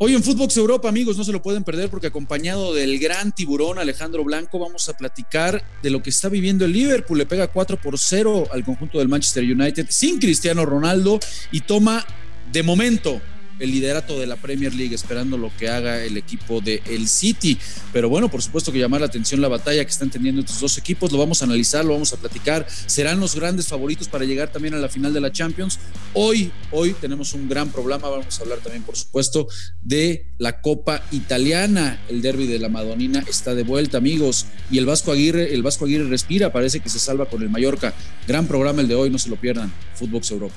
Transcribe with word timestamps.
Hoy 0.00 0.14
en 0.14 0.22
Footbox 0.22 0.56
Europa, 0.56 0.88
amigos, 0.88 1.18
no 1.18 1.24
se 1.24 1.32
lo 1.32 1.42
pueden 1.42 1.64
perder 1.64 1.90
porque 1.90 2.06
acompañado 2.06 2.72
del 2.72 3.00
gran 3.00 3.32
tiburón 3.32 3.80
Alejandro 3.80 4.22
Blanco 4.22 4.60
vamos 4.60 4.88
a 4.88 4.96
platicar 4.96 5.60
de 5.82 5.90
lo 5.90 6.04
que 6.04 6.10
está 6.10 6.28
viviendo 6.28 6.64
el 6.64 6.72
Liverpool. 6.72 7.18
Le 7.18 7.26
pega 7.26 7.48
4 7.48 7.80
por 7.80 7.98
0 7.98 8.46
al 8.52 8.64
conjunto 8.64 8.98
del 9.00 9.08
Manchester 9.08 9.42
United 9.42 9.86
sin 9.90 10.20
Cristiano 10.20 10.64
Ronaldo 10.64 11.18
y 11.50 11.62
toma 11.62 12.06
de 12.52 12.62
momento 12.62 13.20
el 13.58 13.70
liderato 13.70 14.18
de 14.18 14.26
la 14.26 14.36
Premier 14.36 14.74
League, 14.74 14.94
esperando 14.94 15.36
lo 15.36 15.50
que 15.56 15.68
haga 15.68 16.02
el 16.04 16.16
equipo 16.16 16.60
de 16.60 16.82
el 16.86 17.08
City. 17.08 17.58
Pero 17.92 18.08
bueno, 18.08 18.30
por 18.30 18.42
supuesto 18.42 18.72
que 18.72 18.78
llamar 18.78 19.00
la 19.00 19.06
atención 19.06 19.40
la 19.40 19.48
batalla 19.48 19.84
que 19.84 19.90
están 19.90 20.10
teniendo 20.10 20.40
estos 20.40 20.60
dos 20.60 20.78
equipos, 20.78 21.12
lo 21.12 21.18
vamos 21.18 21.42
a 21.42 21.44
analizar, 21.44 21.84
lo 21.84 21.92
vamos 21.92 22.12
a 22.12 22.16
platicar. 22.16 22.66
Serán 22.68 23.20
los 23.20 23.34
grandes 23.34 23.66
favoritos 23.66 24.08
para 24.08 24.24
llegar 24.24 24.50
también 24.50 24.74
a 24.74 24.78
la 24.78 24.88
final 24.88 25.12
de 25.12 25.20
la 25.20 25.32
Champions. 25.32 25.78
Hoy, 26.14 26.50
hoy 26.70 26.94
tenemos 27.00 27.34
un 27.34 27.48
gran 27.48 27.70
programa, 27.70 28.08
vamos 28.08 28.38
a 28.38 28.42
hablar 28.42 28.58
también, 28.58 28.82
por 28.82 28.96
supuesto, 28.96 29.48
de 29.82 30.26
la 30.38 30.60
Copa 30.60 31.02
Italiana. 31.10 32.00
El 32.08 32.22
derby 32.22 32.46
de 32.46 32.58
la 32.58 32.68
Madonina 32.68 33.24
está 33.28 33.54
de 33.54 33.62
vuelta, 33.62 33.98
amigos. 33.98 34.46
Y 34.70 34.78
el 34.78 34.86
Vasco 34.86 35.12
Aguirre, 35.12 35.54
el 35.54 35.62
Vasco 35.62 35.84
Aguirre 35.84 36.08
respira, 36.08 36.52
parece 36.52 36.80
que 36.80 36.88
se 36.88 36.98
salva 36.98 37.26
con 37.26 37.42
el 37.42 37.50
Mallorca. 37.50 37.94
Gran 38.26 38.46
programa 38.46 38.80
el 38.80 38.88
de 38.88 38.94
hoy, 38.94 39.10
no 39.10 39.18
se 39.18 39.28
lo 39.28 39.36
pierdan. 39.36 39.72
Footbox 39.94 40.30
Europa. 40.30 40.54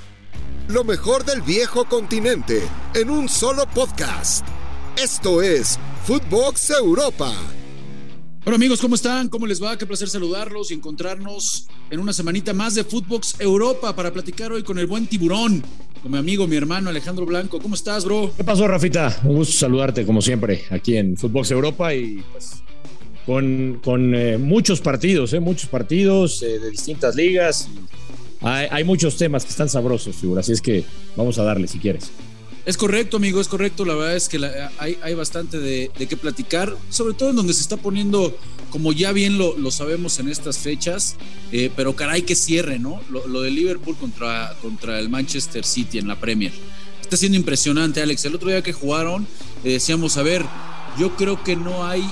Lo 0.72 0.86
mejor 0.86 1.26
del 1.26 1.42
viejo 1.42 1.84
continente 1.84 2.62
en 2.96 3.10
un 3.10 3.28
solo 3.28 3.66
podcast. 3.66 4.48
Esto 4.98 5.42
es 5.42 5.78
Footbox 6.06 6.70
Europa. 6.70 7.34
Bueno 8.46 8.56
amigos, 8.56 8.80
¿cómo 8.80 8.96
están? 8.96 9.28
¿Cómo 9.28 9.48
les 9.48 9.62
va? 9.62 9.78
Qué 9.78 9.86
placer 9.86 10.08
saludarlos 10.08 10.72
y 10.72 10.76
encontrarnos 10.76 11.68
en 11.90 12.00
una 12.00 12.14
semanita 12.14 12.54
más 12.54 12.74
de 12.76 12.86
Footbox 12.86 13.42
Europa 13.42 13.94
para 13.94 14.14
platicar 14.14 14.54
hoy 14.54 14.64
con 14.64 14.80
el 14.80 14.88
buen 14.88 15.08
tiburón, 15.08 15.62
con 16.02 16.14
mi 16.14 16.18
amigo, 16.18 16.48
mi 16.48 16.56
hermano 16.56 16.90
Alejandro 16.90 17.26
Blanco. 17.26 17.60
¿Cómo 17.60 17.76
estás, 17.76 18.06
bro? 18.06 18.32
¿Qué 18.38 18.46
pasó, 18.46 18.66
Rafita? 18.66 19.20
Un 19.26 19.36
gusto 19.36 19.54
saludarte 19.54 20.06
como 20.06 20.22
siempre 20.22 20.64
aquí 20.70 20.96
en 20.96 21.18
Footbox 21.18 21.52
Europa 21.52 21.94
y 21.94 22.24
pues 22.32 22.64
con, 23.26 23.82
con 23.84 24.16
eh, 24.16 24.38
muchos 24.38 24.80
partidos, 24.80 25.34
eh, 25.34 25.42
muchos 25.42 25.70
partidos 25.70 26.42
eh, 26.44 26.60
de 26.60 26.72
distintas 26.72 27.14
ligas. 27.16 27.68
Hay, 28.42 28.84
muchos 28.84 29.18
temas 29.18 29.44
que 29.44 29.52
están 29.52 29.70
sabrosos, 29.70 30.16
figura, 30.16 30.42
así 30.42 30.52
es 30.52 30.62
que 30.62 30.84
vamos 31.16 31.38
a 31.38 31.44
darle 31.44 31.68
si 31.68 31.78
quieres. 31.78 32.12
Es 32.66 32.78
correcto, 32.78 33.18
amigo, 33.18 33.42
es 33.42 33.48
correcto. 33.48 33.86
La 33.86 33.96
verdad 33.96 34.16
es 34.16 34.30
que 34.30 34.40
hay, 34.78 35.14
bastante 35.14 35.60
de, 35.60 35.92
qué 36.08 36.18
platicar, 36.18 36.76
sobre 36.90 37.14
todo 37.14 37.32
en 37.32 37.36
donde 37.36 37.54
se 37.54 37.62
está 37.62 37.78
poniendo, 37.78 38.36
como 38.70 38.94
ya 38.94 39.12
bien 39.12 39.38
lo, 39.38 39.72
sabemos 39.72 40.20
en 40.20 40.30
estas 40.30 40.58
fechas, 40.58 41.16
eh, 41.52 41.72
pero 41.76 41.96
caray 41.96 42.24
que 42.24 42.36
cierre, 42.36 42.80
¿no? 42.80 43.00
Lo, 43.10 43.42
de 43.42 43.52
Liverpool 43.52 43.96
contra, 43.98 44.56
contra 44.62 45.00
el 45.00 45.10
Manchester 45.10 45.64
City 45.64 46.00
en 46.00 46.08
la 46.08 46.20
Premier. 46.20 46.52
Está 47.02 47.18
siendo 47.18 47.38
impresionante, 47.38 48.02
Alex. 48.02 48.26
El 48.26 48.36
otro 48.36 48.50
día 48.50 48.62
que 48.62 48.74
jugaron, 48.74 49.28
eh, 49.64 49.74
decíamos, 49.74 50.18
a 50.18 50.24
ver, 50.24 50.46
yo 50.98 51.16
creo 51.16 51.44
que 51.44 51.56
no 51.56 51.86
hay 51.86 52.04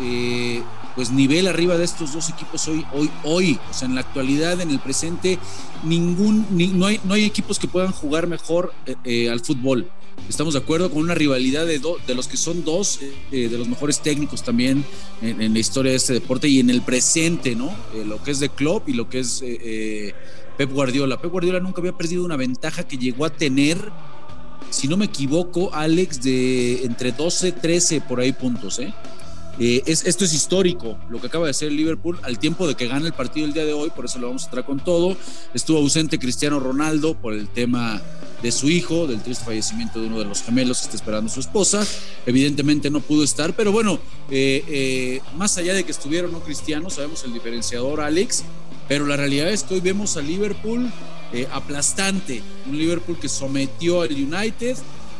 eh, 0.00 0.62
pues 0.94 1.10
nivel 1.10 1.46
arriba 1.46 1.76
de 1.76 1.84
estos 1.84 2.12
dos 2.12 2.28
equipos 2.30 2.68
hoy, 2.68 2.84
hoy, 2.92 3.10
hoy, 3.24 3.58
o 3.70 3.74
sea, 3.74 3.88
en 3.88 3.94
la 3.94 4.02
actualidad, 4.02 4.60
en 4.60 4.70
el 4.70 4.78
presente, 4.78 5.38
ningún, 5.82 6.46
no, 6.78 6.86
hay, 6.86 7.00
no 7.04 7.14
hay 7.14 7.24
equipos 7.24 7.58
que 7.58 7.68
puedan 7.68 7.92
jugar 7.92 8.26
mejor 8.26 8.72
eh, 8.86 8.94
eh, 9.04 9.30
al 9.30 9.40
fútbol. 9.40 9.90
Estamos 10.28 10.54
de 10.54 10.60
acuerdo 10.60 10.90
con 10.90 11.02
una 11.02 11.14
rivalidad 11.14 11.66
de, 11.66 11.80
de 12.06 12.14
los 12.14 12.28
que 12.28 12.36
son 12.36 12.64
dos 12.64 13.00
eh, 13.32 13.48
de 13.48 13.58
los 13.58 13.68
mejores 13.68 14.00
técnicos 14.00 14.44
también 14.44 14.84
en, 15.20 15.52
la 15.52 15.58
historia 15.58 15.90
de 15.90 15.96
este 15.96 16.12
deporte 16.12 16.48
y 16.48 16.60
en 16.60 16.70
el 16.70 16.82
presente, 16.82 17.56
¿no? 17.56 17.74
lo 18.06 18.22
que 18.22 18.30
es 18.30 18.38
de 18.38 18.48
Klopp 18.48 18.88
y 18.88 18.92
lo 18.92 19.10
que 19.10 19.18
es 19.18 19.42
Pep 20.56 20.70
Guardiola. 20.70 21.20
Pep 21.20 21.30
Guardiola 21.30 21.60
nunca 21.60 21.80
había 21.80 21.96
perdido 21.96 22.24
una 22.24 22.36
ventaja 22.36 22.86
que 22.86 22.96
llegó 22.96 23.24
a 23.24 23.30
tener, 23.30 23.76
si 24.70 24.86
no 24.86 24.96
me 24.96 25.06
equivoco, 25.06 25.74
Alex, 25.74 26.22
de 26.22 26.84
entre 26.84 27.10
12, 27.10 27.52
13 27.52 28.00
por 28.02 28.20
ahí 28.20 28.32
puntos, 28.32 28.78
¿eh? 28.78 28.94
Eh, 29.58 29.82
esto 29.86 30.24
es 30.24 30.32
histórico, 30.32 30.98
lo 31.08 31.20
que 31.20 31.28
acaba 31.28 31.44
de 31.44 31.52
hacer 31.52 31.68
el 31.68 31.76
Liverpool 31.76 32.18
al 32.22 32.38
tiempo 32.38 32.66
de 32.66 32.74
que 32.74 32.88
gana 32.88 33.06
el 33.06 33.12
partido 33.12 33.46
el 33.46 33.52
día 33.52 33.64
de 33.64 33.72
hoy, 33.72 33.90
por 33.90 34.06
eso 34.06 34.18
lo 34.18 34.26
vamos 34.26 34.46
a 34.46 34.50
traer 34.50 34.66
con 34.66 34.80
todo. 34.80 35.16
Estuvo 35.54 35.78
ausente 35.78 36.18
Cristiano 36.18 36.58
Ronaldo 36.58 37.14
por 37.14 37.34
el 37.34 37.48
tema 37.48 38.02
de 38.42 38.50
su 38.50 38.68
hijo, 38.68 39.06
del 39.06 39.22
triste 39.22 39.44
fallecimiento 39.44 40.00
de 40.00 40.08
uno 40.08 40.18
de 40.18 40.24
los 40.24 40.42
gemelos 40.42 40.80
que 40.80 40.84
está 40.86 40.96
esperando 40.96 41.30
su 41.30 41.40
esposa. 41.40 41.86
Evidentemente 42.26 42.90
no 42.90 43.00
pudo 43.00 43.22
estar, 43.22 43.54
pero 43.54 43.70
bueno, 43.70 44.00
eh, 44.30 44.64
eh, 44.68 45.20
más 45.36 45.56
allá 45.56 45.72
de 45.72 45.84
que 45.84 45.92
estuviera 45.92 46.26
no 46.28 46.40
Cristiano, 46.40 46.90
sabemos 46.90 47.24
el 47.24 47.32
diferenciador 47.32 48.00
Alex, 48.00 48.44
pero 48.88 49.06
la 49.06 49.16
realidad 49.16 49.50
es 49.50 49.62
que 49.62 49.74
hoy 49.74 49.80
vemos 49.80 50.16
al 50.16 50.26
Liverpool 50.26 50.90
aplastante, 51.50 52.42
un 52.68 52.78
Liverpool 52.78 53.18
que 53.18 53.28
sometió 53.28 54.02
al 54.02 54.12
United 54.12 54.76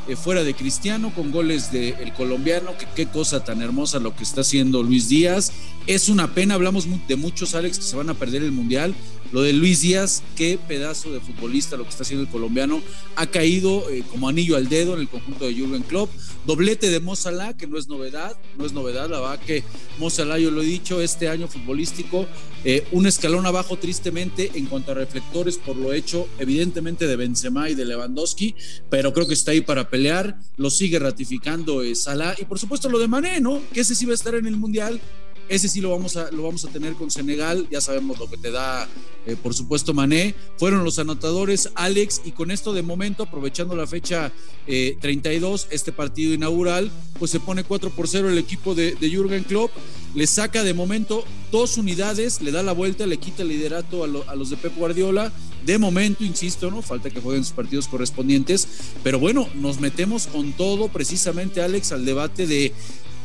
eh, 0.09 0.17
fuera 0.17 0.45
de 0.45 0.55
Cristiano, 0.55 1.13
con 1.15 1.31
goles 1.31 1.73
del 1.73 1.95
el 1.95 2.13
colombiano, 2.13 2.77
que 2.79 2.87
qué 2.95 3.07
cosa 3.07 3.45
tan 3.45 3.63
hermosa 3.63 3.99
lo 3.99 4.15
que 4.15 4.23
está 4.23 4.43
haciendo 4.43 4.83
Luis 4.83 5.09
Díaz. 5.09 5.53
Es 5.87 6.09
una 6.09 6.35
pena, 6.35 6.55
hablamos 6.55 6.87
de 7.09 7.17
muchos, 7.17 7.55
Alex, 7.55 7.79
que 7.79 7.85
se 7.85 7.97
van 7.97 8.09
a 8.09 8.15
perder 8.15 8.43
el 8.43 8.53
Mundial. 8.53 8.95
Lo 9.33 9.43
de 9.43 9.53
Luis 9.53 9.81
Díaz, 9.81 10.23
qué 10.37 10.59
pedazo 10.69 11.13
de 11.13 11.21
futbolista 11.21 11.77
lo 11.77 11.83
que 11.83 11.91
está 11.91 12.05
haciendo 12.05 12.25
el 12.25 12.31
colombiano. 12.31 12.81
Ha 13.17 13.27
caído 13.27 13.91
eh, 13.91 14.05
como 14.11 14.29
anillo 14.29 14.57
al 14.57 14.69
dedo 14.69 14.95
en 14.95 15.01
el 15.01 15.09
conjunto 15.09 15.47
de 15.47 15.55
Jürgen 15.55 15.83
Klopp. 15.83 16.11
Doblete 16.47 16.91
de 16.91 17.01
Mozalá, 17.01 17.57
que 17.57 17.67
no 17.67 17.79
es 17.79 17.89
novedad, 17.89 18.37
no 18.59 18.67
es 18.67 18.73
novedad, 18.73 19.09
la 19.09 19.21
verdad 19.21 19.41
que 19.45 19.65
Mozalá, 19.99 20.39
yo 20.39 20.51
lo 20.51 20.63
he 20.63 20.67
dicho, 20.67 21.01
este 21.01 21.29
año 21.29 21.49
futbolístico, 21.49 22.27
eh, 22.65 22.87
un 22.93 23.07
escalón 23.07 23.47
abajo 23.47 23.79
tristemente 23.79 24.53
en 24.55 24.67
cuanto 24.67 24.93
a 24.93 24.95
reflectores 24.95 25.57
por 25.57 25.77
lo 25.77 25.93
hecho, 25.93 26.29
evidentemente 26.39 27.07
de 27.07 27.17
Benzema 27.17 27.71
y 27.71 27.75
de 27.75 27.87
Lewandowski, 27.87 28.55
pero 28.91 29.13
creo 29.13 29.27
que 29.27 29.35
está 29.35 29.51
ahí 29.53 29.63
para 29.63 29.89
pelear, 29.95 30.37
lo 30.57 30.71
sigue 30.71 30.99
ratificando 30.99 31.85
eh, 31.85 31.95
Salah 31.95 32.35
y 32.37 32.47
por 32.47 32.59
supuesto 32.59 32.89
lo 32.89 32.99
de 32.99 33.07
Mané, 33.07 33.41
¿no? 33.41 33.61
Que 33.73 33.83
ese 33.83 33.95
sí 33.95 34.05
va 34.07 34.11
a 34.11 34.17
estar 34.17 34.35
en 34.35 34.45
el 34.45 34.57
Mundial, 34.57 35.01
ese 35.49 35.69
sí 35.69 35.81
lo 35.81 35.91
vamos 35.91 36.17
a, 36.17 36.31
lo 36.31 36.43
vamos 36.43 36.65
a 36.65 36.69
tener 36.69 36.95
con 36.95 37.11
Senegal, 37.11 37.67
ya 37.71 37.81
sabemos 37.81 38.19
lo 38.19 38.29
que 38.29 38.37
te 38.37 38.51
da, 38.51 38.89
eh, 39.27 39.37
por 39.41 39.55
supuesto, 39.55 39.95
Mané. 39.95 40.35
Fueron 40.57 40.85
los 40.85 40.99
anotadores 40.99 41.71
Alex 41.75 42.23
y 42.25 42.33
con 42.33 42.51
esto 42.51 42.73
de 42.73 42.83
momento, 42.83 43.25
aprovechando 43.25 43.77
la 43.77 43.87
fecha 43.87 44.33
32, 44.67 45.65
eh, 45.65 45.69
este 45.71 45.93
partido 45.93 46.33
inaugural, 46.33 46.91
pues 47.19 47.31
se 47.31 47.41
pone 47.41 47.65
4 47.65 47.91
por 47.91 48.09
0 48.09 48.31
el 48.31 48.39
equipo 48.39 48.75
de, 48.75 48.95
de 48.95 49.11
Jürgen 49.11 49.45
Klopp, 49.45 49.71
le 50.15 50.27
saca 50.27 50.63
de 50.63 50.75
momento 50.75 51.25
dos 51.51 51.77
unidades, 51.77 52.41
le 52.41 52.53
da 52.53 52.63
la 52.63 52.73
vuelta, 52.73 53.07
le 53.07 53.17
quita 53.19 53.43
el 53.43 53.49
liderato 53.49 54.05
a, 54.05 54.33
a 54.33 54.35
los 54.37 54.51
de 54.51 54.57
Pep 54.57 54.77
Guardiola. 54.77 55.33
De 55.65 55.79
momento, 55.79 56.25
insisto, 56.25 56.71
¿no? 56.71 56.83
Falta 56.83 57.09
que 57.09 57.21
jueguen 57.21 57.43
sus 57.43 57.55
partidos 57.55 57.89
correspondientes, 57.89 58.69
pero 59.03 59.19
bueno, 59.19 59.49
nos 59.55 59.81
metemos 59.81 60.27
con 60.27 60.53
todo 60.53 60.89
precisamente, 60.89 61.63
Alex, 61.63 61.93
al 61.93 62.05
debate 62.05 62.47
de 62.47 62.75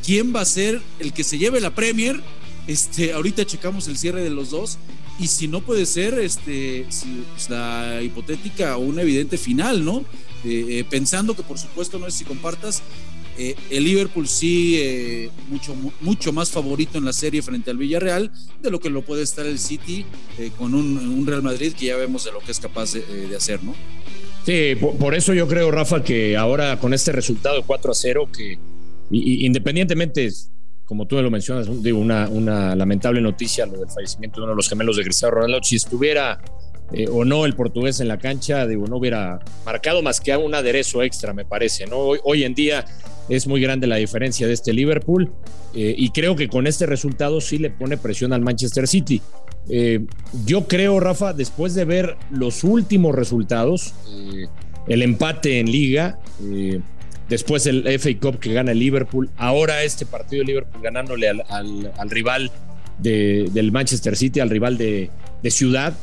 quién 0.06 0.36
va 0.36 0.42
a 0.42 0.46
ser 0.46 0.82
el 1.00 1.14
que 1.14 1.24
se 1.24 1.38
lleve 1.38 1.62
la 1.62 1.74
Premier. 1.76 2.22
Este, 2.68 3.14
ahorita 3.14 3.46
checamos 3.46 3.88
el 3.88 3.98
cierre 3.98 4.24
de 4.24 4.30
los 4.30 4.52
dos 4.52 4.78
y 5.20 5.28
si 5.28 5.48
no 5.48 5.62
puede 5.62 5.86
ser 5.86 6.18
este, 6.20 6.86
pues, 7.34 7.50
la 7.50 8.02
hipotética 8.02 8.78
o 8.78 8.82
una 8.82 9.02
evidente 9.02 9.38
final, 9.38 9.84
¿no? 9.84 10.06
Eh, 10.46 10.66
eh, 10.70 10.86
pensando 10.90 11.36
que 11.36 11.44
por 11.44 11.60
supuesto, 11.60 12.00
no 12.00 12.08
es 12.08 12.14
si 12.14 12.24
compartas, 12.24 12.82
eh, 13.38 13.56
el 13.70 13.84
Liverpool 13.84 14.28
sí 14.28 15.30
mucho, 15.50 15.76
mucho 16.02 16.34
más 16.34 16.52
favorito 16.52 16.98
en 16.98 17.06
la 17.06 17.14
serie 17.14 17.42
frente 17.42 17.72
al 17.72 17.78
Villarreal 17.78 18.31
de 18.62 18.70
lo 18.70 18.80
que 18.80 18.90
lo 18.90 19.02
puede 19.02 19.24
estar 19.24 19.46
el 19.46 19.60
City 19.60 20.06
con 20.58 20.74
un, 20.74 21.26
Real 21.26 21.42
Madrid 21.42 21.74
que 21.74 21.88
ya 21.88 21.96
vemos 21.96 22.26
de 22.26 22.31
lo 22.31 22.40
que 22.40 22.52
es 22.52 22.60
capaz 22.60 22.94
de, 22.94 23.36
hacer, 23.36 23.64
¿no? 23.64 23.74
Sí, 24.46 24.76
por, 24.80 24.98
por, 24.98 25.16
eso 25.16 25.34
yo 25.34 25.48
creo, 25.48 25.72
Rafa, 25.72 26.04
que 26.04 26.36
ahora 26.36 26.80
con 26.80 26.94
este 26.94 27.12
resultado 27.12 27.64
4 27.66 27.92
a 27.92 27.96
0 27.96 28.30
que 28.36 28.58
y, 29.12 29.46
independientemente, 29.46 30.30
como 30.86 31.06
tú 31.06 31.22
lo 31.22 31.30
mencionas, 31.30 31.68
digo, 31.84 32.00
una, 32.00 32.75
lamentable 32.75 33.22
noticia 33.22 33.66
lo 33.66 33.80
del 33.80 33.90
fallecimiento 33.90 34.40
de 34.40 34.46
uno 34.46 34.53
de 34.53 34.56
los 34.56 34.70
gemelos 34.70 34.97
de 34.97 35.03
Cristiano 35.03 35.36
Ronaldo. 35.36 35.59
Si 35.64 35.75
estuviera 35.75 36.42
eh, 36.92 37.08
o 37.12 37.24
no 37.24 37.46
el 37.46 37.53
portugués 37.53 38.00
en 38.00 38.08
la 38.08 38.18
cancha, 38.18 38.66
digo, 38.66 38.88
no 38.88 38.98
hubiera 38.98 39.40
marcado 39.66 40.02
más 40.02 40.19
que 40.19 40.36
un 40.36 40.56
aderezo 40.56 41.03
extra, 41.03 41.31
me 41.34 41.46
parece. 41.46 41.86
hoy 41.92 42.44
en 42.44 42.56
día 42.56 42.86
es 43.30 43.46
muy 43.46 43.62
grande 43.62 43.86
la 43.86 43.98
diferencia 43.98 44.48
de 44.48 44.54
este 44.54 44.74
Liverpool 44.74 45.31
eh, 45.75 45.94
y 45.95 46.10
creo 46.10 46.36
que 46.36 46.48
con 46.48 46.66
este 46.66 46.88
resultado 46.88 47.39
sí 47.39 47.60
le 47.60 47.69
pone 47.69 47.95
presión 47.98 48.34
al 48.34 48.42
Manchester 48.42 48.88
City. 48.88 49.22
Eh, 49.69 50.00
yo 50.48 50.68
creo, 50.68 51.00
Rafa, 51.00 51.34
después 51.34 51.75
de 51.75 51.86
ver 51.86 52.18
los 52.31 52.63
últimos 52.63 53.13
resultados, 53.13 53.94
el 54.88 55.04
empate 55.04 55.60
en 55.60 55.72
liga, 55.72 56.18
después 57.30 57.66
el 57.68 57.88
FA 58.00 58.10
Cup 58.20 58.40
que 58.40 58.52
gana 58.52 58.72
el 58.72 58.80
Liverpool, 58.80 59.30
ahora 59.38 59.84
este 59.84 60.06
partido 60.06 60.42
de 60.42 60.48
Liverpool 60.48 60.81
ganándole 60.81 61.30
al, 61.30 62.10
rival 62.10 62.52
del 62.98 63.72
Manchester 63.72 64.18
City, 64.18 64.40
al 64.40 64.50
rival 64.50 64.78
de, 64.78 65.10
ciudad. 65.50 65.94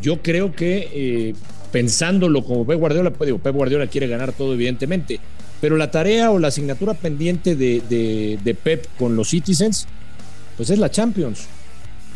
Yo 0.00 0.20
creo 0.20 0.52
que 0.54 0.88
eh, 0.92 1.34
pensándolo 1.70 2.44
como 2.44 2.66
Pep 2.66 2.78
Guardiola, 2.78 3.10
pues 3.10 3.28
digo, 3.28 3.38
Pep 3.38 3.54
Guardiola 3.54 3.86
quiere 3.86 4.08
ganar 4.08 4.32
todo 4.32 4.54
evidentemente, 4.54 5.20
pero 5.60 5.76
la 5.76 5.90
tarea 5.90 6.32
o 6.32 6.38
la 6.38 6.48
asignatura 6.48 6.94
pendiente 6.94 7.54
de, 7.54 8.56
Pep 8.62 8.86
con 8.98 9.14
los 9.14 9.28
Citizens, 9.28 9.86
pues 10.56 10.70
es 10.70 10.78
la 10.78 10.90
Champions. 10.90 11.46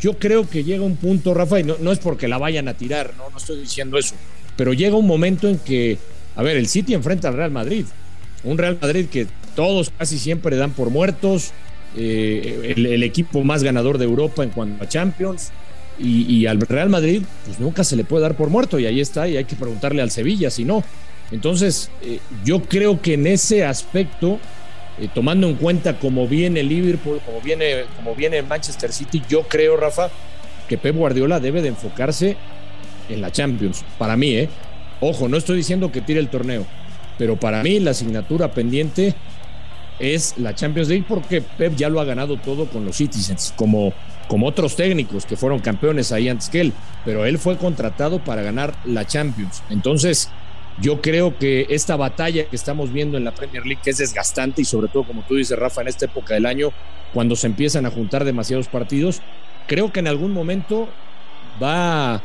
Yo 0.01 0.19
creo 0.19 0.49
que 0.49 0.65
llega 0.65 0.85
un 0.85 0.97
punto, 0.97 1.33
Rafa, 1.33 1.61
y 1.61 1.65
no, 1.65 1.77
no 1.81 1.91
es 1.91 1.99
porque 2.01 2.29
la 2.29 2.37
vayan 2.37 2.69
a 2.69 2.75
tirar, 2.75 3.15
no, 3.17 3.31
no 3.31 3.39
estoy 3.39 3.61
diciendo 3.61 3.97
eso, 3.97 4.15
pero 4.57 4.75
llega 4.75 4.97
un 4.97 5.07
momento 5.07 5.49
en 5.49 5.59
que, 5.59 5.97
a 6.35 6.43
ver, 6.43 6.57
el 6.57 6.67
City 6.67 6.93
enfrenta 6.93 7.29
al 7.29 7.35
Real 7.35 7.51
Madrid 7.51 7.87
Un 8.44 8.59
Real 8.59 8.79
Madrid 8.81 9.06
que 9.06 9.27
todos 9.55 9.91
casi 9.91 10.19
siempre 10.19 10.56
dan 10.56 10.73
por 10.73 10.91
muertos, 10.91 11.53
eh, 11.97 12.75
el, 12.77 13.03
equipo 13.03 13.43
más 13.43 13.62
ganador 13.62 13.97
de 13.99 14.05
Europa 14.05 14.44
en 14.44 14.50
cuanto 14.50 14.85
a 14.85 14.88
Champions. 14.88 15.50
Y, 15.99 16.44
al 16.44 16.61
Real 16.61 16.91
Madrid, 16.91 17.23
pues 17.47 17.59
nunca 17.59 17.83
se 17.83 17.97
le 17.97 18.05
puede 18.05 18.21
dar 18.21 18.37
por 18.37 18.50
muerto, 18.50 18.79
y 18.79 18.85
ahí 18.85 19.00
está, 19.00 19.27
y 19.29 19.38
hay 19.38 19.47
que 19.47 19.56
preguntarle 19.56 20.03
al 20.03 20.11
Sevilla 20.11 20.50
si 20.50 20.67
no. 20.67 20.85
Entonces, 21.33 21.91
eh, 22.03 22.21
yo 22.44 22.62
creo 22.65 23.00
que 23.00 23.15
en 23.15 23.27
ese 23.27 23.65
aspecto, 23.65 24.38
eh, 25.00 25.09
tomando 25.15 25.49
en 25.49 25.55
cuenta 25.55 25.99
cómo 25.99 26.29
viene 26.29 26.62
Liverpool, 26.62 27.23
cómo 27.25 27.41
viene, 27.41 27.87
cómo 27.97 28.15
viene 28.15 28.43
Manchester 28.43 28.93
City, 28.93 29.23
yo 29.27 29.44
creo, 29.44 29.79
Rafa, 29.79 30.11
que 30.69 30.77
Pep 30.77 30.94
Guardiola 30.94 31.41
debe 31.41 31.62
de 31.62 31.69
enfocarse 31.69 32.37
en 33.09 33.23
la 33.23 33.33
Champions. 33.33 33.83
Para 33.97 34.19
mí, 34.19 34.37
¿eh? 34.37 34.50
Ojo, 35.00 35.29
no 35.29 35.38
estoy 35.38 35.56
diciendo 35.56 35.91
que 35.93 36.03
tire 36.03 36.21
el 36.21 36.29
torneo, 36.29 36.67
pero 37.19 37.37
para 37.37 37.63
mí 37.63 37.81
la 37.81 37.93
asignatura 37.93 38.53
pendiente 38.53 39.15
es 39.99 40.35
la 40.39 40.55
Champions 40.55 40.89
League 40.89 41.05
porque 41.09 41.41
Pep 41.41 41.75
ya 41.77 41.89
lo 41.89 42.01
ha 42.01 42.05
ganado 42.05 42.37
todo 42.37 42.67
con 42.67 42.85
los 42.85 42.97
Citizens, 42.97 43.53
como, 43.57 43.93
como 44.29 44.47
otros 44.47 44.77
técnicos 44.77 45.25
que 45.25 45.37
fueron 45.37 45.61
campeones 45.61 46.13
ahí 46.13 46.29
antes 46.29 46.49
que 46.49 46.61
él, 46.61 46.73
pero 47.05 47.25
él 47.25 47.39
fue 47.39 47.57
contratado 47.57 48.23
para 48.23 48.43
ganar 48.43 48.75
la 48.85 49.07
Champions. 49.07 49.63
Entonces, 49.71 50.31
yo 50.81 51.01
creo 51.01 51.39
que 51.39 51.67
esta 51.71 51.97
batalla 51.97 52.45
que 52.45 52.57
estamos 52.57 52.93
viendo 52.93 53.17
en 53.17 53.25
la 53.25 53.33
Premier 53.33 53.65
League, 53.65 53.81
que 53.83 53.91
es 53.91 53.99
desgastante 53.99 54.61
y 54.62 54.67
sobre 54.67 54.89
todo, 54.89 55.05
como 55.05 55.23
tú 55.23 55.37
dices, 55.37 55.59
Rafa, 55.59 55.81
en 55.81 55.89
esta 55.89 56.05
época 56.05 56.35
del 56.35 56.45
año, 56.45 56.71
cuando 57.15 57.35
se 57.35 57.47
empiezan 57.47 57.87
a 57.87 57.91
juntar 57.91 58.25
demasiados 58.25 58.69
partidos, 58.69 59.23
creo 59.67 59.91
que 59.91 60.01
en 60.01 60.09
algún 60.09 60.33
momento 60.33 60.89
va 61.62 62.23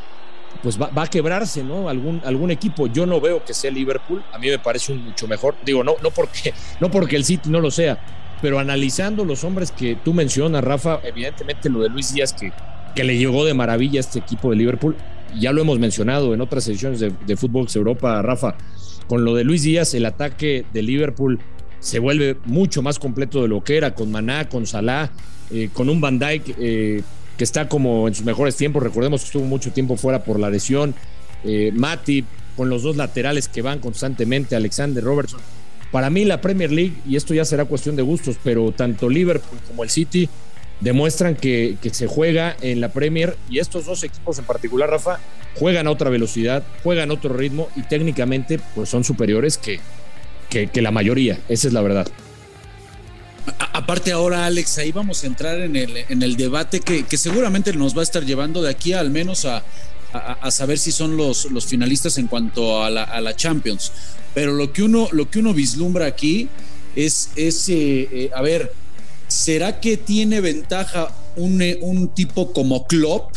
pues 0.64 0.80
va, 0.80 0.90
a 0.96 1.08
quebrarse, 1.08 1.64
¿no? 1.64 1.90
Algún, 1.90 2.22
algún 2.26 2.52
equipo. 2.52 2.88
Yo 2.88 3.06
no 3.06 3.20
veo 3.20 3.44
que 3.44 3.54
sea 3.54 3.72
Liverpool. 3.72 4.24
A 4.32 4.38
mí 4.38 4.48
me 4.50 4.60
parece 4.60 4.92
un 4.92 5.04
mucho 5.04 5.28
mejor. 5.28 5.56
Digo, 5.66 5.84
no, 5.84 5.96
no, 6.02 6.12
porque, 6.12 6.54
no 6.80 6.92
porque 6.92 7.16
el 7.16 7.26
City 7.26 7.50
no 7.50 7.60
lo 7.60 7.72
sea, 7.72 8.00
pero 8.42 8.60
analizando 8.60 9.26
los 9.26 9.44
hombres 9.44 9.72
que 9.72 9.96
tú 9.96 10.14
mencionas, 10.14 10.64
Rafa, 10.64 11.00
evidentemente 11.04 11.70
lo 11.70 11.82
de 11.82 11.90
Luis 11.90 12.14
Díaz, 12.14 12.34
que, 12.34 12.52
que 12.96 13.04
le 13.04 13.18
llegó 13.18 13.46
de 13.46 13.54
maravilla 13.54 14.00
a 14.00 14.02
este 14.02 14.20
equipo 14.20 14.50
de 14.50 14.56
Liverpool. 14.58 14.96
Ya 15.40 15.54
lo 15.54 15.62
hemos 15.62 15.80
mencionado 15.80 16.34
en 16.34 16.42
otras 16.42 16.68
ediciones 16.68 17.00
de, 17.00 17.14
de 17.26 17.38
Fútbol 17.38 17.68
Europa, 17.74 18.22
Rafa. 18.22 18.56
Con 19.08 19.26
lo 19.26 19.36
de 19.36 19.44
Luis 19.44 19.64
Díaz, 19.64 19.94
el 19.94 20.06
ataque 20.06 20.66
de 20.74 20.82
Liverpool 20.82 21.40
se 21.80 22.00
vuelve 22.00 22.38
mucho 22.46 22.82
más 22.82 23.00
completo 23.00 23.42
de 23.42 23.48
lo 23.48 23.64
que 23.64 23.76
era, 23.76 23.94
con 23.94 24.12
Maná, 24.12 24.48
con 24.48 24.66
Salah, 24.66 25.12
eh, 25.52 25.70
con 25.74 25.90
un 25.90 26.00
Van 26.00 26.20
Dijk. 26.20 26.56
Eh, 26.60 27.02
que 27.42 27.46
está 27.46 27.68
como 27.68 28.08
en 28.08 28.14
sus 28.14 28.24
mejores 28.24 28.56
tiempos. 28.56 28.84
Recordemos 28.84 29.22
que 29.22 29.26
estuvo 29.26 29.46
mucho 29.46 29.72
tiempo 29.72 29.98
fuera 29.98 30.24
por 30.24 30.40
la 30.40 30.52
lesión. 30.52 30.94
Eh, 31.44 31.72
Mati, 31.74 32.24
con 32.56 32.70
los 32.70 32.84
dos 32.84 32.98
laterales 32.98 33.48
que 33.48 33.64
van 33.64 33.80
constantemente, 33.80 34.56
Alexander 34.56 35.04
Robertson. 35.04 35.40
Para 35.92 36.12
mí 36.12 36.24
la 36.24 36.40
Premier 36.40 36.72
League, 36.72 36.94
y 37.04 37.16
esto 37.16 37.34
ya 37.34 37.44
será 37.44 37.66
cuestión 37.66 37.96
de 37.96 38.04
gustos, 38.04 38.36
pero 38.44 38.72
tanto 38.74 39.10
Liverpool 39.10 39.58
como 39.68 39.84
el 39.84 39.90
City 39.90 40.30
demuestran 40.82 41.36
que, 41.36 41.78
se 41.92 42.06
juega 42.06 42.56
en 42.62 42.80
la 42.80 42.90
Premier 42.90 43.36
y 43.50 43.58
estos 43.58 43.88
dos 43.88 44.04
equipos 44.04 44.38
en 44.38 44.46
particular, 44.46 44.92
Rafa, 44.92 45.18
juegan 45.56 45.88
a 45.88 45.90
otra 45.90 46.12
velocidad, 46.12 46.64
juegan 46.84 47.10
a 47.10 47.16
otro 47.16 47.34
ritmo 47.34 47.70
y 47.76 47.82
técnicamente 47.82 48.60
pues 48.76 48.88
son 48.88 49.04
superiores 49.04 49.58
que, 49.58 49.80
que 50.48 50.82
la 50.84 50.92
mayoría, 50.92 51.40
esa 51.50 51.70
es 51.70 51.74
la 51.74 51.82
verdad 51.82 52.06
aparte 53.92 54.14
ahora, 54.14 54.46
Alex, 54.46 54.78
ahí 54.78 54.94
vamos 54.94 55.22
a 55.22 55.28
entrar 55.28 55.60
en 55.60 55.76
el, 55.76 55.98
en 56.08 56.24
el 56.24 56.38
debate 56.38 56.80
que, 56.80 57.06
seguramente 57.18 57.74
nos 57.74 57.94
va 57.94 58.00
a 58.00 58.04
estar 58.04 58.24
llevando 58.24 58.62
de 58.62 58.70
aquí 58.70 58.94
al 58.94 59.10
menos 59.10 59.44
a, 59.44 59.66
saber 60.50 60.80
si 60.80 60.94
son 60.94 61.18
los, 61.18 61.52
los 61.52 61.66
finalistas 61.66 62.18
en 62.18 62.28
cuanto 62.28 62.82
a 62.86 62.90
la, 62.90 63.36
Champions. 63.36 63.92
Pero 64.34 64.54
lo 64.54 64.72
que 64.72 64.84
uno, 64.84 65.10
lo 65.12 65.30
que 65.30 65.40
uno 65.40 65.54
vislumbra 65.54 66.06
aquí 66.06 66.48
es, 66.96 67.32
es 67.36 67.68
eh, 67.68 68.08
eh, 68.14 68.30
a 68.34 68.42
ver, 68.42 68.72
¿será 69.28 69.82
que 69.82 69.98
tiene 69.98 70.40
ventaja 70.40 71.14
un, 71.36 71.62
un 71.82 72.08
tipo 72.16 72.54
como 72.54 72.88
Klopp? 72.88 73.36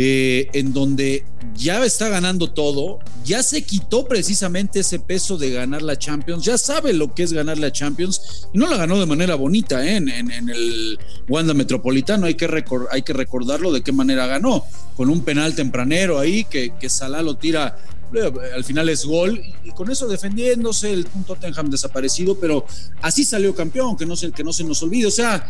Eh, 0.00 0.48
en 0.52 0.72
donde 0.72 1.24
ya 1.56 1.84
está 1.84 2.08
ganando 2.08 2.52
todo, 2.52 3.00
ya 3.24 3.42
se 3.42 3.62
quitó 3.62 4.06
precisamente 4.06 4.78
ese 4.78 5.00
peso 5.00 5.36
de 5.36 5.50
ganar 5.50 5.82
la 5.82 5.98
Champions, 5.98 6.44
ya 6.44 6.56
sabe 6.56 6.92
lo 6.92 7.12
que 7.12 7.24
es 7.24 7.32
ganar 7.32 7.58
la 7.58 7.72
Champions 7.72 8.46
y 8.54 8.58
no 8.58 8.68
la 8.68 8.76
ganó 8.76 9.00
de 9.00 9.06
manera 9.06 9.34
bonita 9.34 9.84
¿eh? 9.84 9.96
en, 9.96 10.30
el 10.30 11.00
Wanda 11.28 11.52
Metropolitano, 11.52 12.26
hay 12.26 12.36
que, 12.36 12.64
hay 12.92 13.02
que 13.02 13.12
recordarlo 13.12 13.72
de 13.72 13.82
qué 13.82 13.90
manera 13.90 14.28
ganó, 14.28 14.64
con 14.96 15.10
un 15.10 15.22
penal 15.22 15.56
tempranero 15.56 16.20
ahí 16.20 16.44
que, 16.44 16.74
que 16.78 16.88
Salah 16.88 17.20
lo 17.20 17.36
tira 17.36 17.76
eh, 18.14 18.32
al 18.54 18.62
final 18.62 18.88
es 18.90 19.04
gol 19.04 19.42
y, 19.64 19.72
con 19.72 19.90
eso 19.90 20.06
defendiéndose 20.06 20.92
el 20.92 21.06
Tottenham 21.26 21.70
desaparecido, 21.70 22.38
pero 22.38 22.64
así 23.02 23.24
salió 23.24 23.52
campeón, 23.52 23.96
que 23.96 24.06
no 24.06 24.14
se, 24.14 24.30
que 24.30 24.44
no 24.44 24.52
se 24.52 24.62
nos 24.62 24.80
olvide. 24.80 25.06
O 25.08 25.10
sea, 25.10 25.44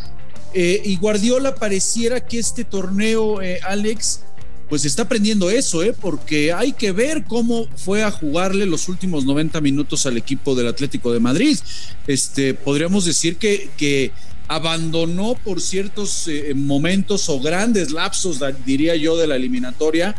y 0.55 0.97
Guardiola 0.97 1.55
pareciera 1.55 2.27
que 2.27 2.39
este 2.39 2.65
torneo, 2.65 3.41
Alex, 3.67 4.23
pues 4.69 4.85
está 4.85 5.03
aprendiendo 5.03 5.51
eso, 5.51 5.83
¿eh? 5.83 5.95
porque 5.99 6.53
hay 6.53 6.73
que 6.73 6.93
ver 6.93 7.25
cómo 7.25 7.67
fue 7.77 8.03
a 8.03 8.11
jugarle 8.11 8.67
los 8.67 8.89
últimos 8.89 9.25
90 9.25 9.61
minutos 9.61 10.05
al 10.07 10.17
equipo 10.17 10.55
del 10.55 10.69
Atlético 10.69 11.13
de 11.13 11.21
Madrid. 11.21 11.59
Este, 12.07 12.55
podríamos 12.55 13.05
decir 13.05 13.37
que, 13.37 13.71
que 13.77 14.13
abandonó 14.47 15.37
por 15.43 15.61
ciertos 15.61 16.29
eh, 16.29 16.53
momentos 16.55 17.29
o 17.29 17.41
grandes 17.41 17.93
lapsos, 17.93 18.41
diría 18.67 18.97
yo, 18.97 19.17
de 19.17 19.27
la 19.27 19.37
eliminatoria 19.37 20.15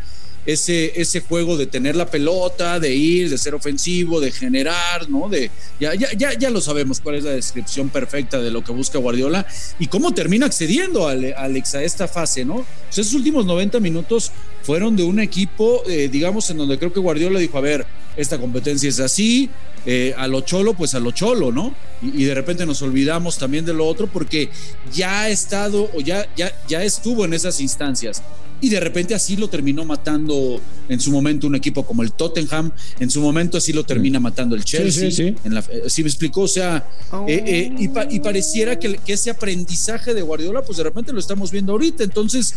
ese, 0.54 1.00
ese 1.00 1.22
juego 1.22 1.58
de 1.58 1.68
tener 1.68 1.96
la 1.96 2.08
pelota, 2.08 2.80
de 2.80 2.96
ir, 2.96 3.30
de 3.30 3.38
ser 3.38 3.54
ofensivo, 3.54 4.20
de 4.20 4.32
generar, 4.32 5.08
¿no? 5.08 5.30
De, 5.30 5.52
ya, 5.80 5.94
ya, 5.94 6.08
ya, 6.18 6.34
ya 6.34 6.50
lo 6.50 6.60
sabemos 6.60 7.00
cuál 7.02 7.16
es 7.16 7.24
la 7.24 7.32
descripción 7.32 7.90
perfecta 7.90 8.40
de 8.40 8.50
lo 8.50 8.64
que 8.64 8.72
busca 8.72 8.98
Guardiola 8.98 9.46
y 9.78 9.88
cómo 9.88 10.14
termina 10.14 10.48
accediendo 10.48 11.08
Alex 11.08 11.76
a 11.76 11.84
esta 11.84 12.08
fase, 12.08 12.46
¿no? 12.46 12.66
Esos 12.90 13.14
últimos 13.14 13.46
90 13.46 13.80
minutos 13.80 14.32
fueron 14.64 14.96
de 14.96 15.04
un 15.04 15.20
equipo, 15.20 15.84
eh, 15.88 16.10
digamos, 16.12 16.50
en 16.50 16.58
donde 16.58 16.80
creo 16.80 16.92
que 16.92 17.00
Guardiola 17.00 17.40
dijo, 17.40 17.58
a 17.58 17.62
ver, 17.62 17.86
esta 18.18 18.40
competencia 18.40 18.90
es 18.90 19.00
así, 19.00 19.50
eh, 19.86 20.14
a 20.18 20.28
lo 20.28 20.42
cholo, 20.42 20.74
pues 20.74 20.96
a 20.96 21.00
lo 21.00 21.12
cholo, 21.12 21.52
¿no? 21.52 21.76
Y, 22.02 22.24
de 22.24 22.34
repente 22.34 22.66
nos 22.66 22.82
olvidamos 22.82 23.38
también 23.38 23.66
de 23.66 23.74
lo 23.74 23.86
otro 23.86 24.08
porque 24.08 24.50
ya 24.94 25.22
ha 25.22 25.30
estado 25.30 25.90
o 25.94 26.02
ya, 26.02 26.28
ya, 26.36 26.52
ya 26.68 26.84
estuvo 26.84 27.24
en 27.24 27.34
esas 27.34 27.60
instancias 27.62 28.24
y 28.62 28.70
de 28.70 28.80
repente 28.80 29.16
así 29.16 29.36
lo 29.36 29.48
terminó 29.50 29.86
matando 29.86 30.60
en 30.88 31.00
su 31.00 31.12
momento 31.12 31.48
un 31.48 31.56
equipo 31.56 31.86
como 31.86 32.04
el 32.04 32.14
Tottenham, 32.14 32.72
en 33.00 33.10
su 33.10 33.22
momento 33.22 33.58
así 33.58 33.74
lo 33.74 33.84
termina 33.84 34.20
matando 34.20 34.56
el 34.56 34.64
Chelsea. 34.64 35.12
Sí, 35.12 35.36
En 35.44 35.54
la, 35.54 35.62
eh, 35.70 35.88
me 35.98 36.10
explicó? 36.10 36.42
O 36.42 36.48
sea, 36.48 36.88
eh, 37.28 37.44
eh, 37.46 37.76
y, 37.78 38.20
pareciera 38.20 38.80
que, 38.80 39.00
ese 39.08 39.30
aprendizaje 39.30 40.14
de 40.14 40.22
Guardiola, 40.22 40.62
pues 40.62 40.78
de 40.78 40.84
repente 40.84 41.14
lo 41.14 41.20
estamos 41.20 41.52
viendo 41.52 41.74
ahorita. 41.74 42.04
Entonces, 42.04 42.56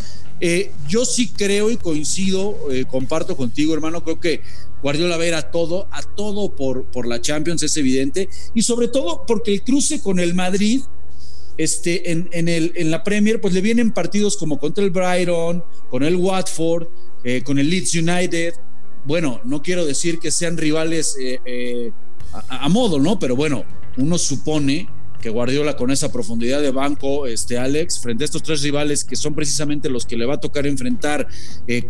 yo 0.88 1.04
sí 1.04 1.28
creo 1.28 1.70
y 1.70 1.76
coincido, 1.76 2.56
comparto 2.88 3.36
contigo, 3.36 3.74
hermano, 3.74 4.02
creo 4.02 4.20
que 4.20 4.40
Guardiola 4.82 5.16
va 5.16 5.22
a 5.22 5.26
ir 5.26 5.34
a 5.34 5.50
todo, 5.50 5.86
a 5.90 6.02
todo 6.02 6.54
por, 6.54 6.84
por 6.86 7.06
la 7.06 7.20
Champions, 7.20 7.62
es 7.62 7.76
evidente, 7.76 8.28
y 8.54 8.62
sobre 8.62 8.88
todo 8.88 9.24
porque 9.26 9.52
el 9.52 9.62
cruce 9.62 10.00
con 10.00 10.18
el 10.18 10.34
Madrid 10.34 10.82
este, 11.62 12.10
en, 12.10 12.90
la 12.90 13.04
Premier, 13.04 13.40
pues 13.40 13.54
le 13.54 13.60
vienen 13.60 13.92
partidos 13.92 14.36
como 14.36 14.58
contra 14.58 14.82
el 14.82 14.90
Brighton, 14.90 15.62
con 15.88 16.02
el 16.02 16.16
Watford, 16.16 16.88
eh, 17.22 17.42
con 17.44 17.58
el 17.58 17.70
Leeds 17.70 17.94
United. 17.94 18.54
Bueno, 19.04 19.40
no 19.44 19.62
quiero 19.62 19.86
decir 19.86 20.18
que 20.18 20.32
sean 20.32 20.56
rivales 20.56 21.16
eh, 21.20 21.38
eh, 21.44 21.92
a, 22.48 22.68
modo, 22.68 22.98
¿no? 22.98 23.18
Pero 23.18 23.36
bueno, 23.36 23.64
uno 23.96 24.18
supone 24.18 24.88
que 25.20 25.30
Guardiola 25.30 25.76
con 25.76 25.92
esa 25.92 26.10
profundidad 26.10 26.60
de 26.60 26.72
banco, 26.72 27.28
este 27.28 27.56
Alex, 27.58 28.00
frente 28.00 28.24
a 28.24 28.26
estos 28.26 28.42
tres 28.42 28.60
rivales 28.62 29.04
que 29.04 29.14
son 29.14 29.32
precisamente 29.32 29.88
los 29.88 30.04
que 30.04 30.16
le 30.16 30.26
va 30.26 30.34
a 30.34 30.40
tocar 30.40 30.66
enfrentar 30.66 31.28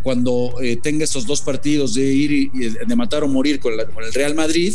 cuando 0.02 0.52
tenga 0.82 1.04
esos 1.04 1.24
dos 1.26 1.40
partidos 1.40 1.94
de 1.94 2.12
ir 2.12 2.30
y, 2.30 2.48
de 2.50 2.94
matar 2.94 3.24
o 3.24 3.28
morir 3.28 3.58
con 3.58 3.72
el 3.72 4.12
Real 4.12 4.34
Madrid, 4.34 4.74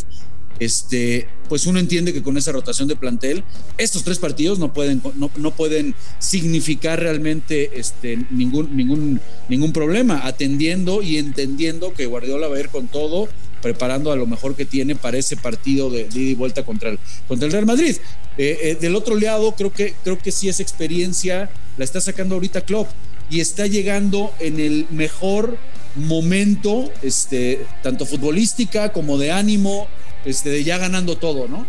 este, 0.60 1.28
pues 1.50 1.66
uno 1.68 1.80
entiende 1.80 2.14
que 2.14 2.24
con 2.24 2.38
esa 2.38 2.52
rotación 2.52 2.88
de 2.88 2.96
plantel, 2.96 3.44
estos 3.78 4.04
tres 4.04 4.20
partidos 4.20 4.60
no 4.60 4.74
pueden, 4.74 5.02
no, 5.16 5.52
pueden 5.52 5.96
significar 6.20 7.00
realmente 7.00 7.80
este, 7.80 8.18
ningún, 8.32 8.76
ningún, 8.76 9.22
ningún 9.50 9.74
problema, 9.74 10.26
atendiendo 10.26 11.02
y 11.02 11.18
entendiendo 11.18 11.94
que 11.94 12.06
Guardiola 12.06 12.48
va 12.48 12.58
a 12.58 12.60
ir 12.60 12.70
con 12.70 12.88
todo, 12.88 13.28
preparando 13.62 14.12
a 14.12 14.16
lo 14.16 14.28
mejor 14.28 14.56
que 14.56 14.66
tiene 14.66 14.96
para 14.96 15.18
ese 15.18 15.36
partido 15.36 15.90
de, 15.90 16.02
ida 16.02 16.32
y 16.32 16.36
vuelta 16.36 16.64
contra 16.64 16.90
el, 16.90 17.00
contra 17.28 17.46
el 17.46 17.52
Real 17.52 17.66
Madrid. 17.66 17.98
Eh, 18.38 18.60
eh, 18.62 18.78
del 18.80 18.96
otro 18.96 19.20
lado, 19.20 19.54
creo 19.54 19.72
que, 19.72 19.96
creo 20.04 20.18
que 20.18 20.32
sí 20.32 20.50
esa 20.50 20.64
experiencia 20.64 21.50
la 21.78 21.84
está 21.84 22.02
sacando 22.02 22.36
ahorita 22.36 22.62
Klopp 22.62 22.88
y 23.30 23.40
está 23.40 23.68
llegando 23.68 24.32
en 24.40 24.60
el 24.60 24.88
mejor 24.92 25.58
momento, 25.96 26.92
este, 27.02 27.66
tanto 27.82 28.06
futbolística 28.06 28.94
como 28.94 29.18
de 29.18 29.32
ánimo, 29.32 29.88
este, 30.26 30.64
ya 30.64 30.78
ganando 30.78 31.18
todo, 31.18 31.48
¿no? 31.48 31.66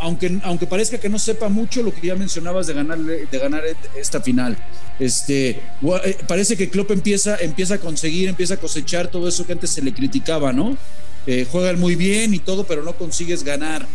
Aunque, 0.00 0.38
aunque 0.42 0.66
parezca 0.66 0.98
que 0.98 1.08
no 1.08 1.18
sepa 1.18 1.48
mucho 1.48 1.82
lo 1.82 1.94
que 1.94 2.08
ya 2.08 2.16
mencionabas 2.16 2.66
de 2.66 2.74
ganar, 2.74 2.98
de 2.98 3.38
ganar 3.38 3.62
esta 3.96 4.20
final. 4.20 4.58
Este, 4.98 5.50
eh, 5.50 6.18
parece 6.26 6.56
que 6.56 6.68
Klopp 6.68 6.90
empieza, 6.90 7.36
empieza 7.36 7.74
a 7.74 7.78
conseguir, 7.78 8.28
empieza 8.28 8.54
a 8.54 8.56
cosechar 8.58 9.08
todo 9.08 9.28
eso 9.28 9.46
que 9.46 9.52
antes 9.52 9.70
se 9.70 9.82
le 9.82 9.94
criticaba, 9.94 10.52
¿no? 10.52 10.76
Eh, 11.26 11.46
juegan 11.50 11.78
muy 11.80 11.94
bien 11.94 12.34
y 12.34 12.40
todo, 12.40 12.64
pero 12.64 12.82
no 12.82 12.94
consigues 12.96 13.44
ganar. 13.44 13.86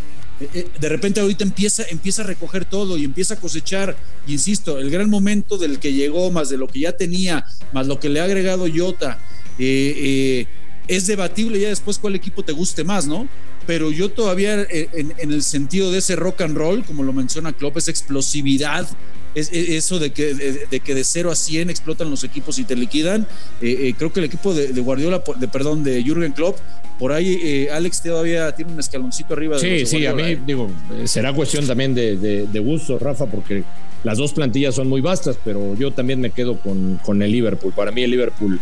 eh, 0.54 0.70
de 0.80 0.90
repente 0.90 1.20
ahorita 1.20 1.44
empieza, 1.44 1.84
empieza 1.90 2.22
a 2.22 2.26
recoger 2.26 2.64
todo 2.66 2.98
y 2.98 3.04
empieza 3.04 3.34
a 3.34 3.38
cosechar, 3.38 3.96
insisto, 4.28 4.80
el 4.80 4.90
gran 4.90 5.10
momento 5.10 5.58
del 5.58 5.80
que 5.80 5.94
llegó, 5.94 6.32
más 6.32 6.50
de 6.50 6.58
lo 6.58 6.68
que 6.68 6.80
ya 6.80 6.94
tenía, 6.94 7.46
más 7.74 7.88
lo 7.88 8.00
que 8.00 8.10
le 8.10 8.22
ha 8.22 8.24
agregado 8.24 8.66
Jota, 8.74 9.20
es 9.58 11.06
debatible 11.06 11.60
ya 11.60 11.70
después 11.70 12.00
cuál 12.00 12.16
equipo 12.16 12.44
te 12.44 12.54
guste 12.54 12.84
más, 12.84 13.06
¿no? 13.06 13.28
Pero 13.70 13.92
yo 13.92 14.10
todavía 14.10 14.66
en, 14.72 15.14
en, 15.16 15.32
el 15.32 15.44
sentido 15.44 15.92
de 15.92 16.00
ese 16.00 16.16
rock 16.16 16.42
and 16.42 16.58
roll, 16.58 16.84
como 16.84 17.04
lo 17.04 17.14
menciona 17.14 17.54
Klopp, 17.54 17.78
esa 17.78 17.92
explosividad, 17.92 18.88
es, 19.36 19.52
eso 19.54 20.00
de 20.00 20.10
que, 20.10 20.34
de, 20.34 20.80
que 20.80 20.96
de 20.96 21.04
0 21.04 21.30
a 21.30 21.36
100 21.36 21.70
explotan 21.70 22.10
los 22.10 22.24
equipos 22.24 22.58
y 22.58 22.64
te 22.64 22.76
liquidan. 22.76 23.28
Eh, 23.62 23.78
eh, 23.82 23.94
creo 23.96 24.12
que 24.12 24.22
el 24.22 24.26
equipo 24.26 24.56
de, 24.56 24.72
Guardiola, 24.82 25.22
de, 25.40 25.48
perdón, 25.48 25.84
de 25.84 26.02
Jürgen 26.02 26.32
Klopp, 26.32 26.58
por 26.98 27.12
ahí 27.12 27.40
eh, 27.44 27.70
Alex 27.72 28.02
todavía 28.02 28.52
tiene 28.56 28.74
un 28.74 28.80
escaloncito 28.80 29.36
arriba. 29.36 29.60
De 29.60 29.86
sí, 29.86 29.86
sí, 29.86 30.06
a 30.08 30.16
mí 30.16 30.36
digo, 30.48 30.72
será 31.06 31.32
cuestión 31.32 31.68
también 31.68 31.94
de, 31.94 32.62
gusto, 32.66 32.98
Rafa, 32.98 33.28
porque 33.28 33.64
las 34.04 34.18
dos 34.18 34.34
plantillas 34.34 34.74
son 34.74 34.90
muy 34.90 35.02
vastas, 35.02 35.38
pero 35.46 35.76
yo 35.76 35.92
también 35.92 36.20
me 36.20 36.32
quedo 36.32 36.60
con, 36.60 37.00
con 37.06 37.22
el 37.22 37.32
Liverpool. 37.32 37.72
Para 37.74 37.92
mí 37.92 38.02
el 38.02 38.10
Liverpool, 38.10 38.60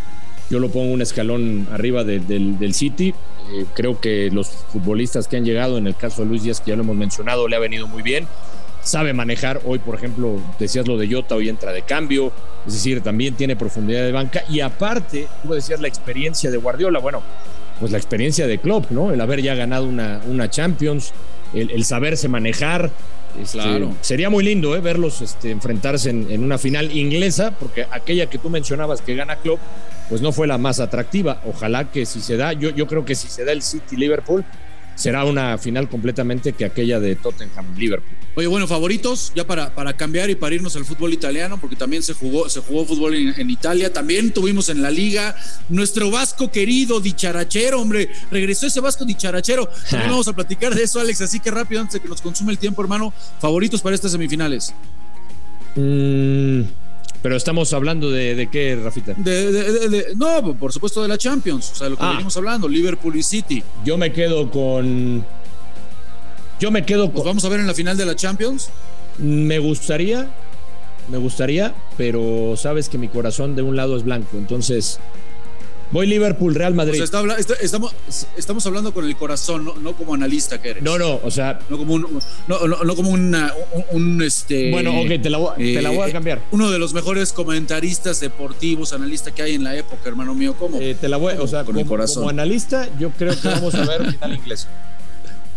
yo 0.49 0.59
lo 0.59 0.67
pongo 0.69 0.91
un 0.91 1.01
escalón 1.01 1.65
arriba 1.71 2.03
del, 2.03 2.59
del 2.59 2.73
City. 2.73 3.13
Creo 3.73 3.99
que 3.99 4.29
los 4.31 4.47
futbolistas 4.47 5.27
que 5.27 5.37
han 5.37 5.45
llegado, 5.45 5.77
en 5.77 5.87
el 5.87 5.95
caso 5.95 6.23
de 6.23 6.29
Luis 6.29 6.43
Díaz, 6.43 6.61
que 6.61 6.71
ya 6.71 6.75
lo 6.75 6.83
hemos 6.83 6.95
mencionado, 6.95 7.47
le 7.47 7.55
ha 7.55 7.59
venido 7.59 7.87
muy 7.87 8.03
bien 8.03 8.27
sabe 8.87 9.13
manejar. 9.13 9.61
Hoy, 9.65 9.79
por 9.79 9.95
ejemplo, 9.95 10.39
decías 10.57 10.87
lo 10.87 10.97
de 10.97 11.11
Jota, 11.11 11.35
hoy 11.35 11.49
entra 11.49 11.71
de 11.71 11.83
cambio, 11.83 12.31
es 12.65 12.73
decir, 12.73 13.01
también 13.01 13.35
tiene 13.35 13.55
profundidad 13.55 14.03
de 14.03 14.11
banca. 14.11 14.43
Y 14.49 14.61
aparte, 14.61 15.27
tú 15.43 15.53
decías 15.53 15.79
la 15.79 15.87
experiencia 15.87 16.49
de 16.49 16.57
Guardiola, 16.57 16.99
bueno, 16.99 17.21
pues 17.79 17.91
la 17.91 17.97
experiencia 17.97 18.47
de 18.47 18.57
Klopp, 18.57 18.89
¿no? 18.91 19.11
El 19.11 19.21
haber 19.21 19.41
ya 19.41 19.53
ganado 19.53 19.85
una, 19.85 20.21
una 20.25 20.49
Champions, 20.49 21.13
el, 21.53 21.83
saberse 21.85 22.27
manejar. 22.27 22.89
Este, 23.39 23.59
claro. 23.59 23.93
Sería 24.01 24.29
muy 24.29 24.43
lindo 24.43 24.75
¿eh? 24.75 24.79
verlos 24.79 25.21
este, 25.21 25.51
enfrentarse 25.51 26.09
en, 26.09 26.43
una 26.43 26.57
final 26.57 26.95
inglesa, 26.95 27.51
porque 27.51 27.85
aquella 27.91 28.27
que 28.27 28.39
tú 28.39 28.49
mencionabas 28.49 29.01
que 29.01 29.15
gana 29.15 29.35
Klopp, 29.35 29.59
pues 30.09 30.21
no 30.21 30.31
fue 30.31 30.47
la 30.47 30.57
más 30.57 30.79
atractiva. 30.79 31.41
Ojalá 31.45 31.91
que 31.91 32.05
si 32.05 32.21
se 32.21 32.37
da, 32.37 32.53
yo, 32.53 32.69
yo 32.69 32.87
creo 32.87 33.05
que 33.05 33.15
si 33.15 33.27
se 33.27 33.45
da 33.45 33.51
el 33.51 33.61
City-Liverpool, 33.61 34.45
será 34.97 35.25
una 35.25 35.57
final 35.59 35.87
completamente 35.87 36.53
que 36.53 36.65
aquella 36.65 36.99
de 36.99 37.15
Tottenham-Liverpool. 37.15 38.17
Oye, 38.35 38.47
bueno, 38.47 38.67
favoritos, 38.67 39.31
ya 39.35 39.45
para, 39.45 39.73
para 39.73 39.93
cambiar 39.93 40.29
y 40.29 40.35
para 40.35 40.55
irnos 40.55 40.75
al 40.75 40.85
fútbol 40.85 41.13
italiano, 41.13 41.59
porque 41.59 41.75
también 41.75 42.01
se 42.01 42.13
jugó, 42.13 42.49
se 42.49 42.61
jugó 42.61 42.85
fútbol 42.85 43.15
en, 43.15 43.49
Italia, 43.49 43.93
también 43.93 44.31
tuvimos 44.31 44.69
en 44.69 44.81
la 44.81 44.89
liga 44.89 45.35
nuestro 45.69 46.09
vasco 46.09 46.51
querido 46.51 46.99
dicharachero, 46.99 47.79
hombre, 47.79 48.09
regresó 48.31 48.67
ese 48.67 48.79
vasco 48.79 49.05
dicharachero. 49.05 49.69
También 49.89 50.11
vamos 50.11 50.27
a 50.27 50.33
platicar 50.33 50.73
de 50.73 50.83
eso, 50.83 50.99
Alex, 50.99 51.21
así 51.21 51.39
que 51.39 51.51
rápido, 51.51 51.81
antes 51.81 51.93
de 51.93 51.99
que 51.99 52.09
nos 52.09 52.21
consume 52.21 52.51
el 52.51 52.57
tiempo, 52.57 52.81
hermano, 52.81 53.13
favoritos 53.39 53.81
para 53.81 53.95
estas 53.95 54.11
semifinales. 54.11 54.73
Mmm 55.75 56.86
pero 57.21 57.35
estamos 57.35 57.73
hablando 57.73 58.11
de, 58.11 58.35
de 58.35 58.47
qué, 58.47 58.79
Rafita? 58.81 59.15
no, 60.15 60.53
por 60.55 60.71
supuesto 60.71 61.01
de 61.01 61.07
la 61.07 61.17
Champions, 61.17 61.71
o 61.71 61.75
sea, 61.75 61.89
lo 61.89 61.97
que 61.97 62.03
ah. 62.03 62.11
venimos 62.11 62.37
hablando, 62.37 62.67
Liverpool 62.67 63.15
y 63.15 63.23
City. 63.23 63.63
Yo 63.83 63.97
me 63.97 64.11
quedo 64.11 64.49
con. 64.49 65.25
Yo 66.59 66.71
me 66.71 66.85
quedo 66.85 67.11
con. 67.11 67.25
vamos 67.25 67.45
a 67.45 67.49
ver 67.49 67.59
en 67.59 67.67
la 67.67 67.73
final 67.73 67.97
de 67.97 68.05
la 68.05 68.15
Champions? 68.15 68.69
Me 69.17 69.59
gustaría, 69.59 70.29
me 71.09 71.17
gustaría, 71.17 71.73
pero 71.97 72.55
sabes 72.55 72.89
que 72.89 72.97
mi 72.97 73.07
corazón 73.07 73.55
de 73.55 73.63
un 73.63 73.75
lado 73.75 73.97
es 73.97 74.03
blanco, 74.03 74.37
entonces 74.37 74.99
Voy 75.91 76.05
Liverpool, 76.05 76.53
Real 76.53 76.73
Madrid. 76.73 77.01
estamos, 77.01 77.95
estamos 78.35 78.65
hablando 78.65 78.93
con 78.93 79.05
el 79.05 79.15
corazón, 79.15 79.65
no, 79.81 79.93
como 79.93 80.13
analista 80.13 80.61
que 80.61 80.71
eres. 80.71 80.83
No, 80.83 80.97
no, 80.97 81.19
o 81.23 81.31
sea. 81.31 81.59
No 81.69 81.77
como 81.77 81.93
un. 81.93 82.01
No, 82.47 82.95
como 82.95 83.09
un, 83.91 84.21
este. 84.21 84.69
Bueno, 84.71 84.99
ok, 84.99 85.21
te 85.21 85.29
la, 85.29 85.37
voy 85.37 85.53
a 85.57 86.07
eh, 86.07 86.11
cambiar. 86.11 86.41
Uno 86.51 86.71
de 86.71 86.79
los 86.79 86.93
mejores 86.93 87.31
comentaristas 87.31 88.19
deportivos, 88.19 88.91
analista 88.91 89.31
que 89.31 89.43
hay 89.43 89.55
en 89.55 89.63
la 89.63 89.75
época, 89.75 90.09
hermano 90.09 90.33
mío. 90.33 90.55
¿Cómo? 90.59 90.79
Eh, 90.81 90.95
te 90.99 91.07
la 91.07 91.17
voy, 91.17 91.35
o 91.39 91.47
sea, 91.47 91.59
con 91.59 91.67
como, 91.67 91.79
el 91.79 91.87
corazón. 91.87 92.23
como 92.23 92.29
analista, 92.29 92.89
yo 92.99 93.11
creo 93.11 93.39
que 93.39 93.47
vamos 93.47 93.73
a 93.75 93.85
ver 93.85 94.11
final 94.11 94.35
inglés. 94.35 94.67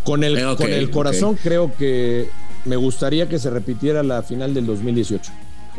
Con 0.04 0.22
el, 0.22 0.38
eh, 0.38 0.44
con 0.56 0.72
el 0.72 0.90
corazón, 0.90 1.36
creo 1.42 1.72
que 1.76 2.28
me 2.64 2.76
gustaría 2.76 3.28
que 3.28 3.38
se 3.40 3.50
repitiera 3.50 4.02
la 4.04 4.22
final 4.22 4.54
del 4.54 4.66
2018. 4.66 5.32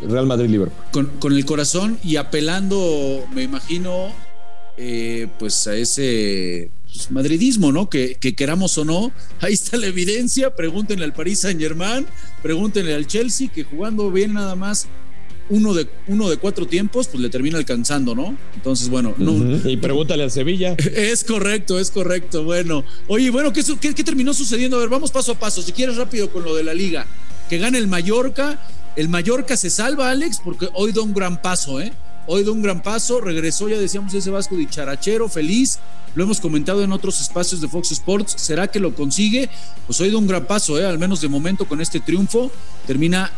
Real 0.10 0.26
Madrid-Liverpool. 0.26 0.86
Con, 0.92 1.06
con 1.20 1.34
el 1.34 1.46
corazón 1.46 2.00
y 2.04 2.16
apelando, 2.16 3.24
me 3.34 3.44
imagino, 3.44 4.12
eh, 4.78 5.28
pues 5.40 5.68
a 5.68 5.76
ese 5.76 6.72
pues, 6.92 7.12
madridismo, 7.12 7.72
¿no? 7.72 7.90
Que, 7.90 8.16
queramos 8.16 8.78
o 8.78 8.86
no, 8.86 9.12
ahí 9.42 9.54
está 9.54 9.78
la 9.78 9.88
evidencia, 9.88 10.56
pregúntenle 10.56 11.06
al 11.06 11.14
Paris 11.14 11.40
Saint 11.40 11.60
Germain, 11.60 12.06
pregúntenle 12.42 12.94
al 12.94 13.08
Chelsea, 13.08 13.50
que 13.50 13.64
jugando 13.64 14.12
bien 14.12 14.34
nada 14.34 14.56
más 14.56 14.88
uno 15.50 15.74
de, 15.74 15.88
uno 16.08 16.30
de 16.30 16.38
cuatro 16.38 16.66
tiempos, 16.66 17.08
pues 17.08 17.22
le 17.22 17.30
termina 17.30 17.58
alcanzando, 17.58 18.16
¿no? 18.16 18.38
Entonces, 18.56 18.88
bueno, 18.88 19.14
Y 19.66 19.76
pregúntale 19.78 20.24
al 20.24 20.32
Sevilla. 20.32 20.76
Es 20.96 21.26
correcto, 21.26 21.78
es 21.78 21.92
correcto. 21.92 22.46
Bueno, 22.46 22.86
oye, 23.08 23.30
bueno, 23.30 23.52
¿qué, 23.52 23.62
¿qué, 23.82 23.94
qué, 23.94 24.04
terminó 24.04 24.34
sucediendo? 24.34 24.78
A 24.78 24.80
ver, 24.80 24.90
vamos 24.90 25.12
paso 25.12 25.34
a 25.34 25.40
paso. 25.40 25.62
Si 25.62 25.74
quieres 25.74 25.98
rápido 25.98 26.32
con 26.32 26.44
lo 26.44 26.56
de 26.56 26.64
la 26.64 26.74
liga. 26.74 27.06
Que 27.50 27.58
gane 27.58 27.78
el 27.78 27.88
Mallorca. 27.88 28.66
El 28.96 29.10
Mallorca 29.10 29.58
se 29.58 29.70
salva, 29.70 30.10
Alex, 30.10 30.40
porque 30.44 30.70
hoy 30.74 30.94
da 30.94 31.02
un 31.02 31.14
gran 31.14 31.42
paso, 31.42 31.82
¿eh? 31.82 31.92
Hoy 32.28 32.44
de 32.44 32.52
un 32.52 32.62
gran 32.62 32.82
paso, 32.82 33.20
regresó, 33.20 33.68
ya 33.68 33.78
decíamos, 33.78 34.14
ese 34.14 34.30
Vasco 34.30 34.56
dicharachero, 34.56 35.28
feliz. 35.28 35.80
Lo 36.14 36.24
hemos 36.24 36.40
comentado 36.40 36.84
en 36.84 36.92
otros 36.92 37.22
espacios 37.22 37.62
de 37.62 37.68
Fox 37.68 37.92
Sports. 37.92 38.34
¿Será 38.38 38.68
que 38.68 38.80
lo 38.80 38.94
consigue? 38.94 39.50
Pues 39.88 40.00
hoy 40.02 40.10
de 40.10 40.16
un 40.16 40.28
gran 40.28 40.46
paso, 40.46 40.80
¿eh? 40.80 40.86
al 40.86 41.00
menos 41.00 41.22
de 41.22 41.30
momento 41.30 41.66
con 41.66 41.82
este 41.82 42.00
triunfo. 42.00 42.52
Termina 42.86 43.32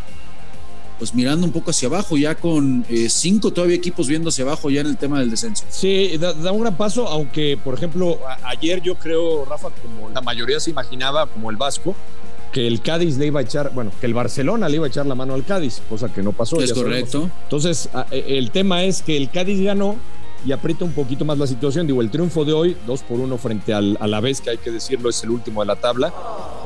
pues 0.98 1.14
mirando 1.14 1.46
un 1.46 1.52
poco 1.52 1.72
hacia 1.72 1.88
abajo, 1.88 2.18
ya 2.18 2.36
con 2.36 2.86
eh, 2.90 3.10
cinco 3.10 3.52
todavía 3.52 3.76
equipos 3.76 4.08
viendo 4.08 4.30
hacia 4.30 4.44
abajo 4.44 4.70
ya 4.70 4.82
en 4.82 4.88
el 4.88 4.98
tema 4.98 5.20
del 5.20 5.30
descenso. 5.30 5.66
Sí, 5.70 6.18
da, 6.18 6.34
da, 6.34 6.52
un 6.52 6.62
gran 6.62 6.78
paso, 6.78 7.08
aunque 7.08 7.58
por 7.62 7.74
ejemplo 7.74 8.20
ayer 8.44 8.82
yo 8.82 8.96
creo, 8.96 9.44
Rafa, 9.46 9.70
como 9.70 10.10
la 10.10 10.22
mayoría 10.22 10.60
se 10.60 10.70
imaginaba, 10.70 11.28
como 11.28 11.50
el 11.50 11.58
Vasco, 11.58 11.96
que 12.54 12.68
el 12.68 12.82
Cádiz 12.82 13.18
le 13.18 13.26
iba 13.26 13.40
a 13.40 13.44
echar, 13.44 13.72
bueno, 13.74 13.92
que 14.00 14.06
el 14.06 14.14
Barcelona 14.14 14.70
le 14.70 14.76
iba 14.76 14.86
a 14.86 14.88
echar 14.88 15.06
la 15.08 15.16
mano 15.16 15.34
al 15.34 15.44
Cádiz, 15.44 15.82
cosa 15.90 16.14
que 16.14 16.22
no 16.22 16.32
pasó. 16.32 16.62
Es 16.62 16.72
correcto. 16.72 17.30
Entonces, 17.44 17.90
e, 18.12 18.38
el 18.38 18.52
tema 18.52 18.84
es 18.84 19.02
que 19.02 19.18
el 19.18 19.30
Cádiz 19.32 19.60
ganó 19.62 19.98
y 20.46 20.52
aprieta 20.52 20.86
un 20.86 20.94
poquito 20.94 21.26
más 21.26 21.38
la 21.40 21.48
situación. 21.48 21.88
Digo, 21.88 22.02
el 22.02 22.12
triunfo 22.12 22.46
de 22.46 22.54
hoy, 22.54 22.78
dos 22.86 23.02
por 23.02 23.20
uno 23.20 23.38
frente 23.40 23.74
al 23.74 23.98
Alavés, 24.00 24.40
que 24.40 24.52
hay 24.52 24.58
que 24.60 24.72
decirlo, 24.72 25.10
es 25.10 25.24
el 25.24 25.32
último 25.32 25.62
de 25.62 25.68
la 25.68 25.78
tabla. 25.78 26.14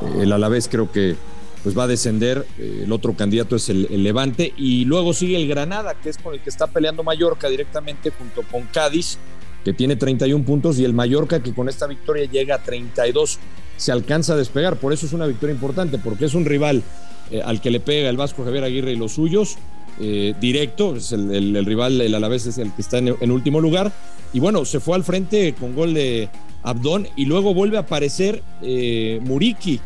Eh, 0.01 0.23
el 0.23 0.33
Alavés 0.33 0.67
creo 0.67 0.91
que 0.91 1.15
pues 1.63 1.77
va 1.77 1.83
a 1.83 1.87
descender, 1.87 2.45
eh, 2.59 2.81
el 2.83 2.91
otro 2.91 3.13
candidato 3.13 3.55
es 3.55 3.69
el, 3.69 3.87
el, 3.89 4.03
Levante, 4.03 4.53
y 4.57 4.85
luego 4.85 5.13
sigue 5.13 5.37
el 5.37 5.47
Granada, 5.47 5.95
que 5.95 6.09
es 6.09 6.17
con 6.17 6.33
el 6.33 6.41
que 6.41 6.49
está 6.49 6.67
peleando 6.67 7.03
Mallorca 7.03 7.49
directamente 7.49 8.11
junto 8.11 8.43
con 8.43 8.63
Cádiz, 8.67 9.17
que 9.63 9.73
tiene 9.73 9.95
31 9.95 10.45
puntos, 10.45 10.79
y 10.79 10.85
el 10.85 10.93
Mallorca 10.93 11.41
que 11.41 11.53
con 11.53 11.67
esta 11.67 11.87
victoria 11.87 12.25
llega 12.25 12.55
a 12.55 12.63
32 12.63 13.39
se 13.77 13.91
alcanza 13.91 14.33
a 14.33 14.35
despegar. 14.35 14.75
Por 14.77 14.91
eso 14.91 15.05
es 15.05 15.13
una 15.13 15.27
victoria 15.27 15.53
importante, 15.53 15.97
porque 15.97 16.25
es 16.25 16.33
un 16.33 16.45
rival 16.45 16.83
eh, 17.31 17.41
al 17.43 17.61
que 17.61 17.71
le 17.71 17.79
pega 17.79 18.09
el 18.09 18.17
Vasco 18.17 18.43
Javier 18.43 18.63
Aguirre 18.63 18.93
y 18.93 18.95
los 18.95 19.13
suyos, 19.13 19.57
eh, 19.99 20.33
directo, 20.39 20.95
es 20.95 21.11
el, 21.11 21.65
rival, 21.65 21.99
el 22.01 22.13
Alavés 22.13 22.45
es 22.45 22.57
el 22.57 22.71
que 22.73 22.81
está 22.81 22.97
en, 22.97 23.31
último 23.31 23.61
lugar. 23.61 23.91
Y 24.33 24.39
bueno, 24.39 24.65
se 24.65 24.79
fue 24.79 24.95
al 24.95 25.03
frente 25.03 25.53
con 25.53 25.75
gol 25.75 25.93
de 25.93 26.29
Abdón 26.63 27.07
y 27.15 27.25
luego 27.25 27.53
vuelve 27.53 27.77
a 27.77 27.81
aparecer 27.81 28.43
eh, 28.61 29.19
Muriki, 29.23 29.79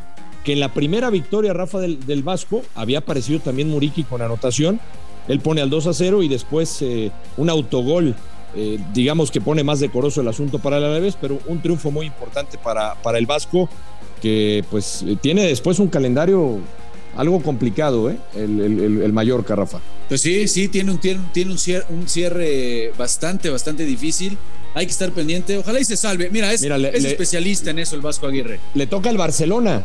que 0.43 0.53
en 0.53 0.60
la 0.60 0.74
primera 0.74 1.10
victoria, 1.10 1.53
Rafa 1.53 1.79
del, 1.79 2.05
del, 2.05 2.24
Vasco, 2.24 2.63
había 2.75 3.00
aparecido 3.00 3.39
también 3.39 3.69
Muriki 3.69 4.03
con 4.03 4.21
anotación. 4.21 4.79
Él 5.27 5.39
pone 5.39 5.62
al 5.62 5.69
2 5.69 5.88
a 5.88 5.93
0 5.93 6.24
y 6.24 6.27
después 6.27 6.83
un 7.38 7.50
autogol 7.50 8.15
eh, 8.55 8.79
digamos 8.93 9.31
que 9.31 9.41
pone 9.41 9.63
más 9.63 9.79
decoroso 9.79 10.22
el 10.22 10.27
asunto 10.27 10.60
para 10.60 10.77
el 10.77 10.84
Alavés, 10.84 11.17
pero 11.20 11.39
un 11.48 11.62
triunfo 11.62 11.91
muy 11.91 12.05
importante 12.05 12.58
para, 12.58 12.96
para 12.96 13.17
el 13.17 13.25
Vasco, 13.25 13.70
que 14.22 14.63
pues 14.70 15.03
tiene 15.22 15.43
después 15.46 15.79
un 15.79 15.88
calendario 15.88 16.60
algo 17.15 17.41
complicado, 17.41 18.10
¿eh? 18.10 18.17
el, 18.36 18.62
el, 18.62 19.01
el 19.01 19.13
Mallorca, 19.13 19.55
Rafa. 19.55 19.79
Pues 20.08 20.22
sí, 20.22 20.48
sí, 20.48 20.67
tiene 20.67 20.91
un, 20.91 21.00
tiene 21.00 21.51
un, 21.51 21.58
cierre, 21.58 21.86
un 21.89 22.08
cierre 22.08 22.93
bastante, 22.98 23.50
bastante 23.50 23.86
difícil. 23.86 24.38
Hay 24.74 24.86
que 24.86 24.91
estar 24.91 25.12
pendiente. 25.12 25.58
Ojalá 25.58 25.79
y 25.79 25.86
se 25.86 25.98
salve. 25.98 26.29
Mira, 26.29 26.53
es, 26.53 26.63
es 26.63 27.05
especialista 27.05 27.72
en 27.72 27.79
eso 27.79 27.96
el 27.96 28.01
Vasco 28.01 28.27
Aguirre. 28.27 28.60
Le 28.74 28.88
toca 28.88 29.10
el 29.10 29.17
Barcelona. 29.17 29.84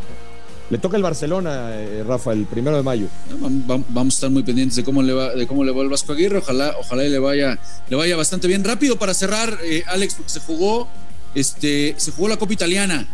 Le 0.69 0.77
toca 0.79 0.97
el 0.97 1.03
Barcelona, 1.03 1.69
eh, 1.75 2.03
Rafa, 2.05 2.33
el 2.33 2.45
primero 2.45 2.75
de 2.75 2.83
mayo. 2.83 3.07
Vamos 3.39 4.13
a 4.13 4.15
estar 4.15 4.29
muy 4.29 4.43
pendientes 4.43 4.75
de 4.75 4.83
cómo 4.83 5.01
le 5.01 5.13
va, 5.13 5.33
de 5.33 5.47
cómo 5.47 5.63
le 5.63 5.71
va 5.71 5.81
el 5.81 5.87
Vasco 5.87 6.11
Aguirre. 6.11 6.39
Ojalá, 6.39 6.75
ojalá 6.77 7.03
le 7.03 7.19
vaya, 7.19 7.57
le 7.89 7.95
vaya 7.95 8.17
bastante 8.17 8.47
bien. 8.49 8.65
Rápido 8.65 8.99
para 8.99 9.13
cerrar, 9.13 9.57
eh, 9.63 9.83
Alex, 9.87 10.15
porque 10.15 10.29
se 10.29 10.41
jugó, 10.41 10.89
este, 11.33 11.95
se 11.97 12.11
jugó 12.11 12.27
la 12.27 12.37
Copa 12.37 12.51
Italiana. 12.51 13.07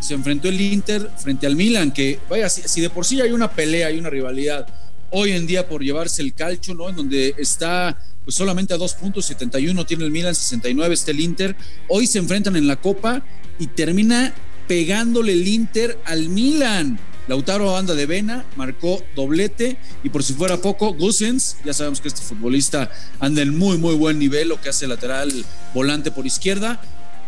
Se 0.00 0.12
enfrentó 0.12 0.48
el 0.48 0.60
Inter 0.60 1.10
frente 1.16 1.46
al 1.46 1.56
Milan, 1.56 1.92
que 1.92 2.20
vaya, 2.28 2.50
si, 2.50 2.80
de 2.80 2.90
por 2.90 3.06
sí 3.06 3.20
hay 3.20 3.32
una 3.32 3.50
pelea, 3.50 3.88
hay 3.88 3.98
una 3.98 4.10
rivalidad 4.10 4.66
hoy 5.10 5.32
en 5.32 5.46
día 5.46 5.66
por 5.66 5.82
llevarse 5.82 6.20
el 6.20 6.34
calcho, 6.34 6.74
¿no? 6.74 6.90
En 6.90 6.96
donde 6.96 7.34
está 7.38 7.98
pues 8.22 8.36
solamente 8.36 8.74
a 8.74 8.76
dos 8.76 8.92
puntos, 8.92 9.24
71 9.24 9.86
tiene 9.86 10.04
el 10.04 10.10
Milan, 10.10 10.34
69 10.34 10.94
está 10.94 11.12
el 11.12 11.20
Inter. 11.20 11.56
Hoy 11.88 12.06
se 12.06 12.18
enfrentan 12.18 12.56
en 12.56 12.66
la 12.66 12.76
Copa 12.76 13.22
y 13.58 13.68
termina 13.68 14.34
pegándole 14.68 15.32
el 15.32 15.48
Inter 15.48 15.98
al 16.04 16.28
Milan. 16.28 16.98
Lautaro 17.26 17.72
Banda 17.72 17.94
de 17.94 18.06
Vena 18.06 18.44
marcó 18.56 19.02
doblete 19.14 19.76
y 20.02 20.08
por 20.08 20.22
si 20.22 20.32
fuera 20.32 20.56
poco, 20.58 20.94
Gusens, 20.94 21.58
ya 21.64 21.74
sabemos 21.74 22.00
que 22.00 22.08
este 22.08 22.22
futbolista 22.22 22.90
anda 23.20 23.42
en 23.42 23.58
muy 23.58 23.76
muy 23.76 23.94
buen 23.94 24.18
nivel, 24.18 24.48
lo 24.48 24.60
que 24.60 24.70
hace 24.70 24.86
lateral 24.86 25.30
volante 25.74 26.10
por 26.10 26.26
izquierda. 26.26 26.80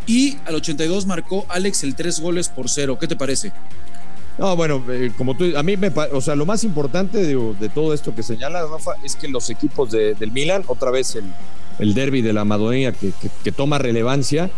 Y 0.07 0.37
al 0.45 0.55
82 0.55 1.05
marcó 1.05 1.45
Alex 1.49 1.83
el 1.83 1.95
tres 1.95 2.19
goles 2.19 2.49
por 2.49 2.69
cero. 2.69 2.97
¿Qué 2.99 3.07
te 3.07 3.15
parece? 3.15 3.51
No, 4.37 4.55
bueno, 4.55 4.83
eh, 4.89 5.11
como 5.17 5.37
tú, 5.37 5.55
a 5.55 5.61
mí 5.61 5.77
me, 5.77 5.91
o 6.11 6.21
sea, 6.21 6.35
lo 6.35 6.47
más 6.47 6.63
importante 6.63 7.19
de, 7.23 7.69
todo 7.69 7.93
esto 7.93 8.15
que 8.15 8.23
señala 8.23 8.65
Rafa 8.65 8.93
es 9.03 9.15
que 9.15 9.27
los 9.27 9.51
equipos 9.51 9.91
del 9.91 10.31
Milan, 10.31 10.63
otra 10.67 10.89
vez 10.89 11.15
el, 11.15 11.25
el 11.79 11.93
derby 11.93 12.21
de 12.21 12.33
la 12.33 12.45
Madonia 12.45 12.93
que, 12.93 13.51
toma 13.51 13.77
relevancia, 13.77 14.49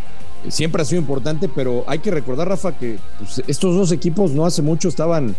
siempre 0.50 0.82
ha 0.82 0.86
sido 0.86 1.02
importante, 1.02 1.50
pero 1.50 1.84
hay 1.88 2.00
que 2.00 2.12
recordar, 2.12 2.48
Rafa, 2.48 2.78
que 2.78 2.98
pues, 3.18 3.42
estos 3.48 3.76
dos 3.76 3.92
equipos 3.92 4.32
no 4.32 4.46
hace 4.46 4.62
mucho 4.62 4.90
estaban 4.90 5.36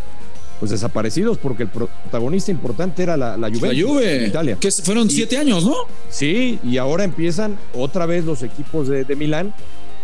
pues 0.60 0.70
desaparecidos 0.70 1.36
porque 1.38 1.64
el 1.64 1.68
protagonista 1.68 2.50
importante 2.50 3.02
era 3.02 3.16
la, 3.16 3.36
la 3.36 3.48
Juventus. 3.48 3.76
La 3.76 3.86
Juve, 3.86 4.26
Italia. 4.26 4.56
Que 4.60 4.70
fueron 4.70 5.10
siete 5.10 5.36
años, 5.36 5.64
¿no? 5.64 5.74
Sí, 6.08 6.58
y 6.62 6.78
ahora 6.78 7.04
empiezan 7.04 7.58
otra 7.74 8.06
vez 8.06 8.24
los 8.24 8.42
equipos 8.42 8.88
de, 8.88 9.04
de 9.04 9.16
Milán 9.16 9.52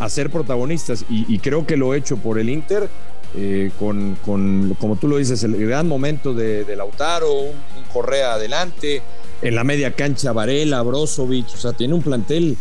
a 0.01 0.09
ser 0.09 0.31
protagonistas 0.31 1.05
y, 1.11 1.39
creo 1.41 1.67
que 1.67 1.77
lo 1.77 1.95
he 1.95 1.99
hecho 1.99 2.17
por 2.17 2.39
el 2.39 2.49
Inter 2.49 2.89
eh, 3.37 3.71
con, 3.79 4.17
con, 4.25 4.75
como 4.81 4.97
tú 4.97 5.07
lo 5.09 5.19
dices, 5.19 5.45
el 5.45 5.55
gran 5.67 5.87
momento 5.87 6.33
de, 6.33 6.65
Lautaro, 6.75 7.33
un, 7.33 7.55
Correa 7.93 8.33
adelante, 8.35 9.03
en 9.43 9.55
la 9.55 9.63
media 9.63 9.93
cancha 9.93 10.33
Varela, 10.33 10.81
Brozovic, 10.83 11.49
o 11.53 11.57
sea, 11.57 11.75
tiene 11.75 11.93
un 11.93 12.03
plantel 12.03 12.57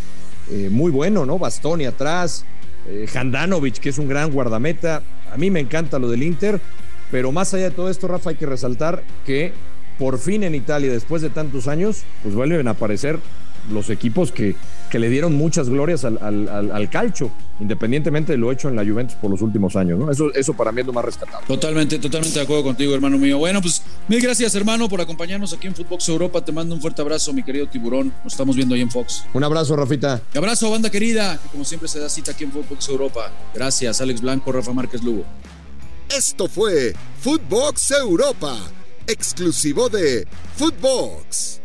eh, 0.50 0.70
muy 0.70 0.92
bueno, 0.92 1.26
¿no? 1.26 1.38
Bastoni 1.38 1.86
atrás, 1.86 2.46
eh, 2.88 3.08
Handanovic, 3.14 3.80
que 3.80 3.90
es 3.90 3.98
un 3.98 4.08
gran 4.08 4.32
guardameta. 4.32 5.04
A 5.32 5.38
mí 5.38 5.52
me 5.52 5.60
encanta 5.60 6.00
lo 6.00 6.10
del 6.10 6.24
Inter, 6.24 6.60
pero 7.12 7.32
más 7.32 7.54
allá 7.54 7.66
de 7.66 7.72
todo 7.72 7.90
esto, 7.90 8.08
Rafa, 8.08 8.32
hay 8.32 8.36
que 8.36 8.46
resaltar 8.46 9.04
que 9.26 9.54
por 9.98 10.18
fin 10.18 10.44
en 10.44 10.56
Italia, 10.56 10.92
después 10.92 11.22
de 11.22 11.30
tantos 11.30 11.68
años, 11.68 12.04
pues 12.24 12.34
vuelven 12.34 12.68
a 12.68 12.72
aparecer 12.72 13.20
los 13.72 13.90
equipos 13.90 14.32
que, 14.32 14.56
que 14.90 15.00
le 15.00 15.10
dieron 15.10 15.36
muchas 15.36 15.70
glorias 15.70 16.06
al, 16.06 16.18
al, 16.20 16.90
calcio, 16.90 17.32
independientemente 17.60 18.34
de 18.34 18.38
lo 18.38 18.52
hecho 18.52 18.70
en 18.70 18.76
la 18.76 18.86
Juventus 18.86 19.16
por 19.16 19.30
los 19.32 19.42
últimos 19.42 19.76
años. 19.76 20.00
¿no? 20.00 20.12
Eso, 20.12 20.34
eso 20.34 20.54
para 20.54 20.72
mí 20.72 20.82
es 20.82 20.88
lo 20.88 20.94
más 20.94 21.06
rescatable. 21.06 21.46
Totalmente, 21.48 22.00
totalmente 22.00 22.38
de 22.38 22.44
acuerdo 22.44 22.64
contigo, 22.64 22.94
hermano 22.94 23.18
mío. 23.18 23.38
Bueno, 23.38 23.62
pues 23.62 23.82
mil 24.08 24.22
gracias, 24.22 24.56
hermano, 24.56 24.90
por 24.90 25.02
acompañarnos 25.02 25.54
aquí 25.54 25.68
en 25.68 25.76
Footbox 25.76 26.10
Europa. 26.10 26.44
Te 26.44 26.52
mando 26.52 26.76
un 26.76 26.82
fuerte 26.82 27.02
abrazo, 27.02 27.34
mi 27.34 27.44
querido 27.44 27.68
tiburón. 27.68 28.14
Nos 28.24 28.34
estamos 28.34 28.56
viendo 28.56 28.76
ahí 28.76 28.82
en 28.82 28.92
Fox. 28.92 29.26
Un 29.34 29.44
abrazo, 29.44 29.76
Rafita. 29.76 30.22
Un 30.34 30.38
abrazo, 30.38 30.70
banda 30.72 30.90
querida, 30.90 31.40
que 31.42 31.50
como 31.50 31.66
siempre 31.66 31.88
se 31.88 32.00
da 32.00 32.10
cita 32.10 32.32
aquí 32.32 32.44
en 32.44 32.52
Footbox 32.52 32.90
Europa. 32.90 33.32
Gracias, 33.54 34.02
Alex 34.02 34.22
Blanco, 34.22 34.52
Rafa 34.52 34.74
Márquez 34.74 35.04
Lugo. 35.04 35.26
Esto 36.10 36.48
fue 36.48 36.96
Footbox 37.20 37.92
Europa, 37.92 38.58
exclusivo 39.06 39.90
de 39.90 40.28
Footbox. 40.56 41.62